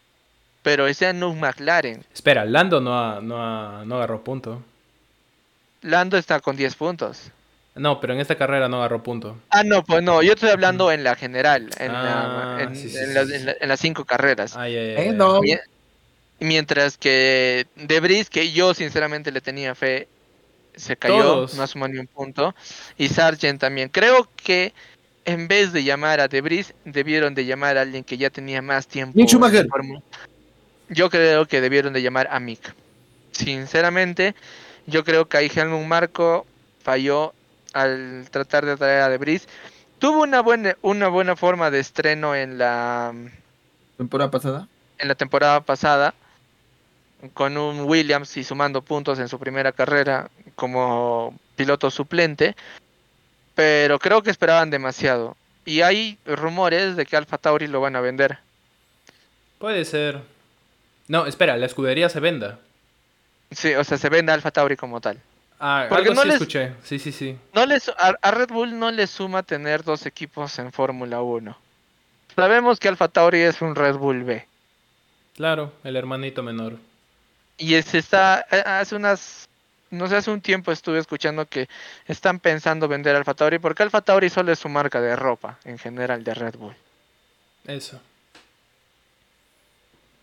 [0.62, 2.04] Pero ese no es un McLaren.
[2.12, 4.62] Espera, Lando no, ha- no, ha- no agarró punto.
[5.82, 7.30] Lando está con 10 puntos.
[7.74, 9.36] No, pero en esta carrera no agarró punto.
[9.50, 12.98] Ah, no, pues no, yo estoy hablando en la general, en, la- en- sí, sí,
[12.98, 13.34] en sí, las, sí.
[13.34, 14.56] en la- en las cinco carreras.
[14.56, 15.60] Ay, ay, ay, eh, no, Mie-
[16.40, 20.06] Mientras que Debris, que yo sinceramente le tenía fe,
[20.76, 21.54] se cayó, Todos.
[21.54, 22.54] no sumó ni un punto.
[22.96, 23.88] Y Sargent también.
[23.88, 24.72] Creo que
[25.24, 28.86] en vez de llamar a Debris, debieron de llamar a alguien que ya tenía más
[28.86, 29.18] tiempo.
[30.88, 32.74] Yo creo que debieron de llamar a Mick.
[33.32, 34.34] Sinceramente,
[34.86, 36.46] yo creo que ahí Helmut Marco
[36.82, 37.34] falló
[37.74, 39.46] al tratar de traer a Debris.
[39.98, 43.12] Tuvo una buena, una buena forma de estreno en la
[43.96, 44.68] temporada pasada.
[44.98, 46.14] en la temporada pasada
[47.34, 52.54] con un Williams y sumando puntos en su primera carrera como piloto suplente,
[53.58, 55.36] pero creo que esperaban demasiado.
[55.64, 58.38] Y hay rumores de que Alfa Tauri lo van a vender.
[59.58, 60.20] Puede ser.
[61.08, 62.60] No, espera, la escudería se venda.
[63.50, 65.20] Sí, o sea, se vende Alfa Tauri como tal.
[65.58, 66.72] Ah, Porque algo no sí les- escuché.
[66.84, 67.36] Sí, sí, sí.
[67.52, 71.58] No les, a, Red Bull no le suma tener dos equipos en Fórmula 1.
[72.36, 74.46] Sabemos que Alfa Tauri es un Red Bull B.
[75.34, 76.74] Claro, el hermanito menor.
[77.56, 79.48] Y se está, eh, hace unas,
[79.90, 81.68] no sé, hace un tiempo estuve escuchando que
[82.06, 85.78] están pensando vender Alfa Tauri porque Alfa Tauri solo es su marca de ropa en
[85.78, 86.74] general de Red Bull.
[87.66, 88.00] Eso.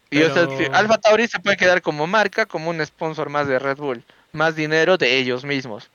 [0.09, 3.59] Y o sea, Alfa Tauri se puede quedar como marca, como un sponsor más de
[3.59, 5.89] Red Bull, más dinero de ellos mismos.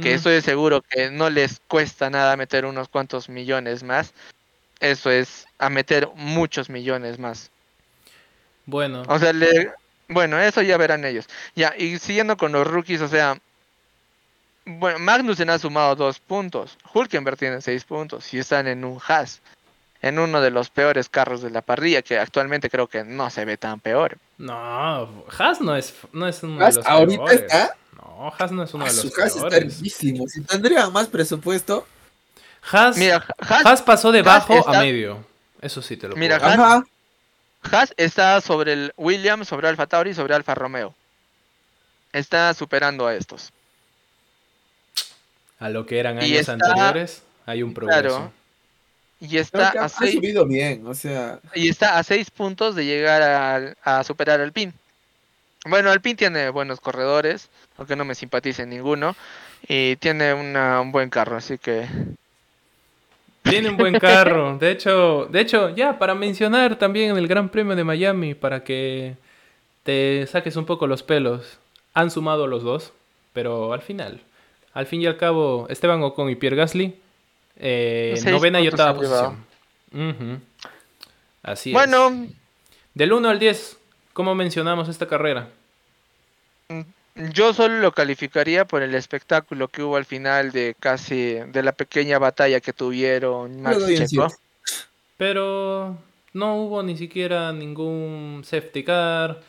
[0.00, 4.14] Que Mm, estoy seguro que no les cuesta nada meter unos cuantos millones más.
[4.80, 7.50] Eso es a meter muchos millones más.
[8.64, 9.72] Bueno, O sea, le...
[10.08, 11.26] bueno, eso ya verán ellos.
[11.54, 13.38] Ya, y siguiendo con los rookies, o sea,
[14.64, 19.40] bueno, Magnussen ha sumado dos puntos, Hulkenberg tiene seis puntos y están en un Haas,
[20.02, 23.44] en uno de los peores carros de la parrilla, que actualmente creo que no se
[23.44, 24.18] ve tan peor.
[24.36, 27.40] no, Haas no es, no es uno Haas de los ahorita peores.
[27.42, 29.74] está- No, Haas no es uno Ah, de los su casa está peores.
[29.74, 30.24] hermosísimo.
[30.28, 31.86] Si tendrían más presupuesto.
[32.70, 35.24] Haas, Mira, Haas, Haas pasó de Haas bajo a está- medio.
[35.60, 36.72] Eso sí te lo Mira, puedo Haas- decir.
[36.76, 36.86] Ajá.
[37.72, 40.94] Haas está sobre el Williams, sobre Alfa Tauri, sobre Alfa Romeo.
[42.12, 43.50] Está superando a estos.
[45.58, 48.00] A lo que eran Y años está- anteriores, hay un progreso.
[48.16, 48.32] Claro.
[49.20, 50.86] Y está a seis, subido bien.
[50.86, 54.72] O sea, y está a seis puntos de llegar a, superar al PIN.
[55.66, 59.16] Bueno, Alpine tiene buenos corredores, aunque no me simpatice ninguno.
[59.66, 61.88] Y tiene una- un buen carro, así que
[63.48, 64.58] Tiene un buen carro.
[64.58, 69.16] De hecho, de hecho, ya para mencionar también el Gran Premio de Miami, para que
[69.82, 71.58] te saques un poco los pelos.
[71.94, 72.92] Han sumado los dos,
[73.32, 74.20] pero al final,
[74.74, 76.94] al fin y al cabo, Esteban Ocon y Pierre Gasly,
[77.56, 79.44] eh, Seis novena y octava posición.
[81.42, 81.74] Así es.
[81.74, 82.26] bueno,
[82.94, 83.78] Del 1 al 10,
[84.12, 85.48] ¿cómo mencionamos esta carrera?
[87.32, 91.72] Yo solo lo calificaría por el espectáculo que hubo al final de casi de la
[91.72, 94.28] pequeña batalla que tuvieron Max y Checo.
[95.16, 95.98] Pero
[96.32, 99.40] no hubo ni siquiera ningún safety car,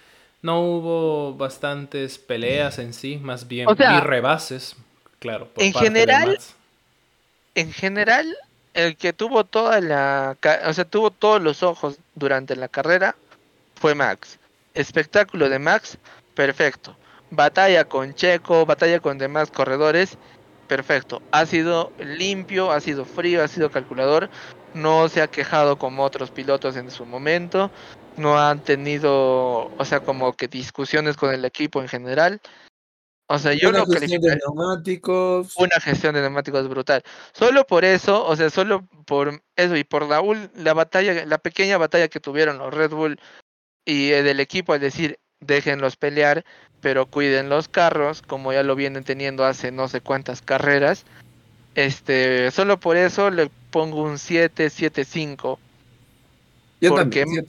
[0.42, 4.76] no hubo bastantes peleas en sí, más bien O sea, vi rebases,
[5.20, 5.48] claro.
[5.50, 6.56] por en parte de general, Max.
[7.54, 8.38] En general,
[8.74, 13.16] el que tuvo toda la, o sea, tuvo todos los ojos durante la carrera
[13.76, 14.40] fue Max.
[14.74, 15.98] Espectáculo de Max,
[16.34, 16.96] perfecto.
[17.32, 20.18] Batalla con Checo, batalla con demás corredores,
[20.68, 21.22] perfecto.
[21.32, 24.30] Ha sido limpio, ha sido frío, ha sido calculador.
[24.74, 27.72] No se ha quejado como otros pilotos en su momento.
[28.18, 32.42] No han tenido, o sea, como que discusiones con el equipo en general.
[33.32, 35.56] O sea, yo Una lo gestión de neumáticos.
[35.56, 37.04] una gestión de neumáticos brutal.
[37.32, 40.22] Solo por eso, o sea, solo por eso y por la,
[40.56, 43.20] la batalla, la pequeña batalla que tuvieron los Red Bull
[43.86, 45.20] y eh, del equipo al decir,
[45.50, 46.44] déjenlos pelear,
[46.82, 51.06] pero cuiden los carros, como ya lo vienen teniendo hace no sé cuántas carreras.
[51.76, 55.60] Este, solo por eso le pongo un 7, 7, 5.
[56.82, 57.46] Yo porque- también.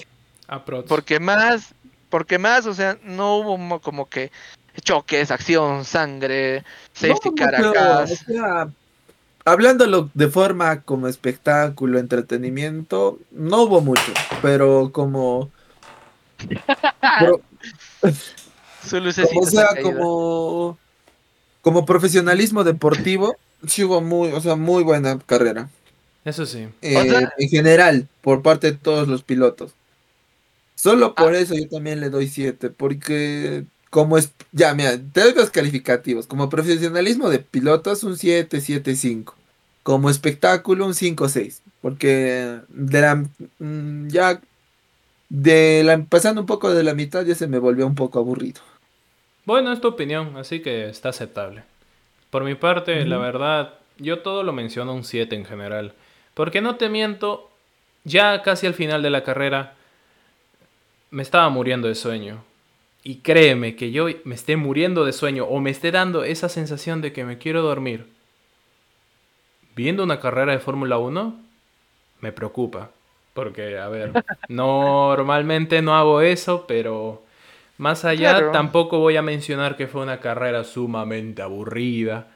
[0.89, 1.75] Porque más,
[2.09, 4.33] porque más, o sea, no hubo mo- como que
[4.83, 7.99] choques, acción, sangre, safety No, car pero, acá.
[8.01, 8.69] o sea,
[9.45, 14.13] hablándolo de forma como espectáculo, entretenimiento, no hubo mucho,
[14.43, 15.51] pero como,
[17.21, 17.41] pero,
[18.87, 19.91] Su lucecita o se sea, caído.
[19.93, 20.79] como,
[21.63, 23.37] como profesionalismo deportivo,
[23.67, 25.69] sí hubo muy, o sea, muy buena carrera.
[26.25, 26.69] Eso sí.
[26.83, 29.73] eh, O sea- en general, por parte de todos los pilotos.
[30.75, 31.39] Solo por Ah.
[31.39, 36.27] eso yo también le doy 7, porque como es, ya, mira, te doy los calificativos.
[36.27, 39.35] Como profesionalismo de pilotos, un 7, 7, 5.
[39.83, 41.63] Como espectáculo, un 5, 6.
[41.83, 43.17] Porque de la,
[43.59, 44.41] mm, ya,
[45.31, 48.61] de la, pasando un poco de la mitad, ya se me volvió un poco aburrido.
[49.47, 51.63] Bueno, es tu opinión, así que está aceptable.
[52.29, 55.95] Por mi parte, la verdad, yo todo lo menciono un 7 en general.
[56.35, 57.51] Porque no te miento,
[58.05, 59.75] ya casi al final de la carrera
[61.11, 62.45] me estaba muriendo de sueño.
[63.03, 67.01] Y créeme que yo me esté muriendo de sueño o me esté dando esa sensación
[67.01, 68.07] de que me quiero dormir.
[69.75, 71.41] Viendo una carrera de Fórmula 1,
[72.21, 72.91] me preocupa.
[73.41, 74.13] Porque, a ver,
[74.49, 77.23] normalmente no hago eso, pero
[77.79, 78.51] más allá Claro.
[78.53, 82.27] tampoco voy a mencionar que fue una carrera sumamente aburrida.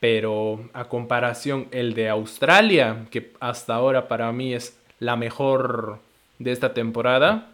[0.00, 5.98] Pero a comparación el de Australia, que hasta ahora para mí es la mejor
[6.38, 7.50] de esta temporada,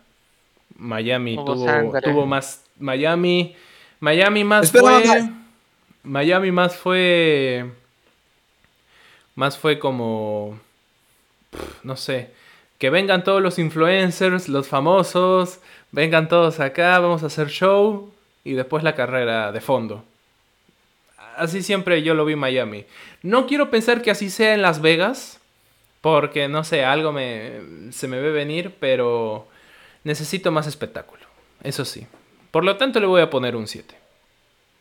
[0.76, 2.64] Miami tuvo, más.
[2.78, 3.56] Miami.
[3.98, 5.02] Miami más fue.
[6.04, 7.68] Miami más fue.
[9.34, 10.58] Más fue como.
[11.82, 12.30] No sé.
[12.78, 15.60] Que vengan todos los influencers, los famosos.
[15.90, 18.12] Vengan todos acá, vamos a hacer show.
[18.44, 20.04] Y después la carrera de fondo.
[21.36, 22.84] Así siempre yo lo vi en Miami.
[23.22, 25.40] No quiero pensar que así sea en Las Vegas.
[26.00, 29.48] Porque, no sé, algo me, se me ve venir, pero
[30.04, 31.24] necesito más espectáculo.
[31.62, 32.06] Eso sí.
[32.50, 33.94] Por lo tanto, le voy a poner un 7.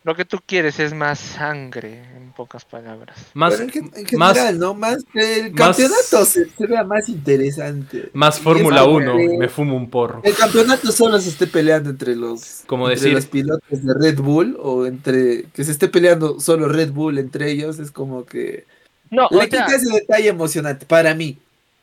[0.08, 3.18] Lo que tú quieres es más sangre, en pocas palabras.
[3.34, 4.74] Más, en, en más- general, ¿no?
[4.74, 8.10] Más que el más- campeonato se, se vea más interesante.
[8.14, 9.18] más Fórmula eso 1.
[9.18, 10.22] que Me fumo un porro.
[10.24, 14.20] El campeonato solo se esté peleando entre los, Como entre decir- los pilotos de Red
[14.22, 18.66] Bull o entre que se esté peleando solo Red Bull entre ellos es como que
[19.10, 21.38] No, le o quita sea, ese detalle emocionante para mí.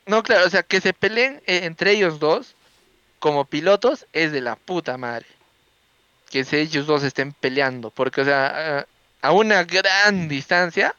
[0.07, 2.55] no, claro, o sea, que se peleen eh, entre ellos dos
[3.19, 5.27] como pilotos es de la puta madre.
[6.35, 8.85] Que se- ellos dos estén peleando, porque, o sea,
[9.21, 10.93] a- una gran distancia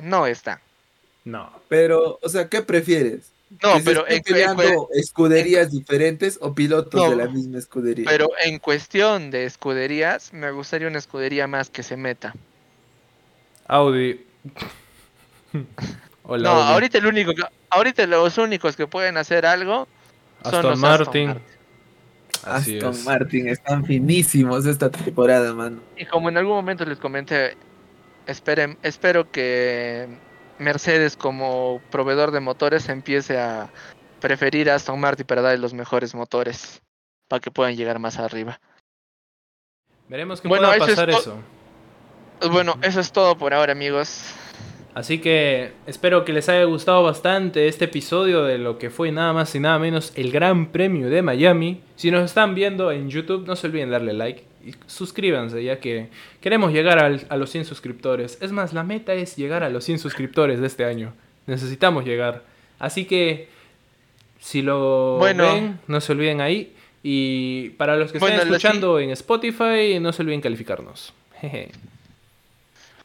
[0.00, 0.58] no están.
[1.24, 1.52] No.
[1.68, 3.30] Pero, o sea, ¿qué prefieres?
[3.62, 7.14] No, ¿Que se pero estén en, en peleando cu- escuderías diferentes o pilotos No, de
[7.16, 8.06] la misma escudería?
[8.08, 12.34] pero en cuestión de escuderías, me gustaría una escudería más que se meta.
[13.68, 14.26] Audi.
[16.24, 16.72] Hola, no, Audi.
[16.72, 19.86] ahorita el único que- ahorita los únicos que pueden hacer algo
[20.42, 21.28] son Aston los Martin.
[21.28, 21.61] Aston Martin.
[22.44, 23.04] Así Aston es.
[23.04, 25.80] Martin están finísimos esta temporada, mano.
[25.96, 27.56] Y como en algún momento les comenté,
[28.26, 30.08] esperen, espero que
[30.58, 33.70] Mercedes como proveedor de motores empiece a
[34.20, 36.80] preferir a Aston Martin para darle los mejores motores
[37.28, 38.60] para que puedan llegar más arriba.
[40.08, 42.50] Veremos que Bueno, pueda eso es pasar to- eso.
[42.50, 44.34] Bueno, eso es todo por ahora, amigos.
[44.94, 49.32] Así que espero que les haya gustado bastante este episodio de lo que fue nada
[49.32, 51.80] más y nada menos el Gran Premio de Miami.
[51.96, 56.08] Si nos están viendo en YouTube, no se olviden darle like y suscríbanse, ya que
[56.42, 58.36] queremos llegar al- a los 100 suscriptores.
[58.42, 61.14] Es más, la meta es llegar a los 100 suscriptores de este año.
[61.46, 62.42] Necesitamos llegar.
[62.78, 63.48] Así que
[64.40, 65.44] si lo Bueno.
[65.54, 66.74] ven, no se olviden ahí.
[67.02, 71.12] Y para los que estén Bueno, si- escuchando en Spotify, no se olviden calificarnos.
[71.40, 71.70] Jeje.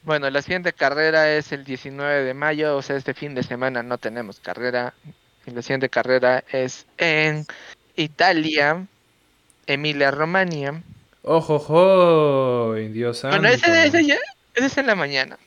[0.08, 3.84] Bueno, la siguiente carrera es el 19 de mayo, o sea, este fin de semana
[3.84, 4.94] no tenemos carrera.
[5.46, 7.46] La siguiente carrera es en
[7.98, 8.86] Italia,
[9.66, 10.82] Emilia Romagna.
[11.24, 13.38] Ojo, ojo, Dios santo.
[13.38, 14.16] Bueno, ese, ese ya
[14.56, 15.38] ese es en la mañana.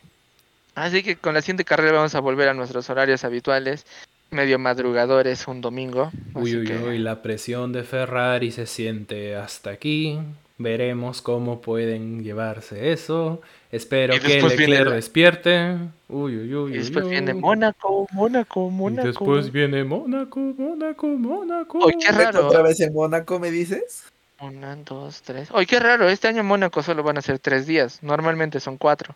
[0.75, 3.87] Así que con la siguiente carrera vamos a volver a nuestros horarios habituales,
[4.31, 6.13] medio madrugadores, un domingo.
[6.35, 10.19] Uy, uy, que- uy, la presión de Ferrari se siente hasta aquí.
[10.63, 13.41] Veremos cómo pueden llevarse eso.
[13.73, 15.79] Espero Y que Leclerc la- despierte.
[16.07, 16.49] Uy, uy, uy.
[16.49, 17.11] Y uy, después uy.
[17.13, 19.07] viene Mónaco, Mónaco, Y Mónaco.
[19.09, 21.79] después viene Mónaco, Mónaco, Mónaco.
[21.79, 22.47] Oye, qué raro.
[22.49, 24.05] ¿Otra vez en Mónaco me dices?
[24.39, 25.49] Una, dos, tres.
[25.53, 28.03] Oye, qué raro, este año en Mónaco solo van a ser tres días.
[28.03, 29.15] Normalmente son cuatro.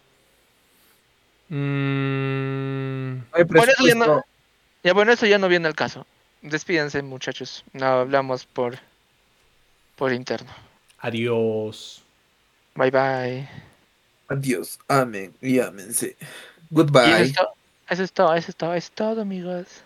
[1.50, 4.22] Mm, No hay Por eso ya no-.
[4.82, 6.06] Ya bueno, eso ya no viene al caso.
[6.40, 7.64] Despídense, muchachos.
[7.74, 8.76] No hablamos por
[9.96, 10.50] por interno.
[11.04, 12.02] Adiós.
[12.74, 13.48] Bye bye.
[14.28, 16.16] Adiós, amén y ámense.
[16.16, 16.26] Y eso
[16.70, 17.34] Goodbye.
[17.88, 19.84] eso es todo, eso es todo, eso es todo, amigos.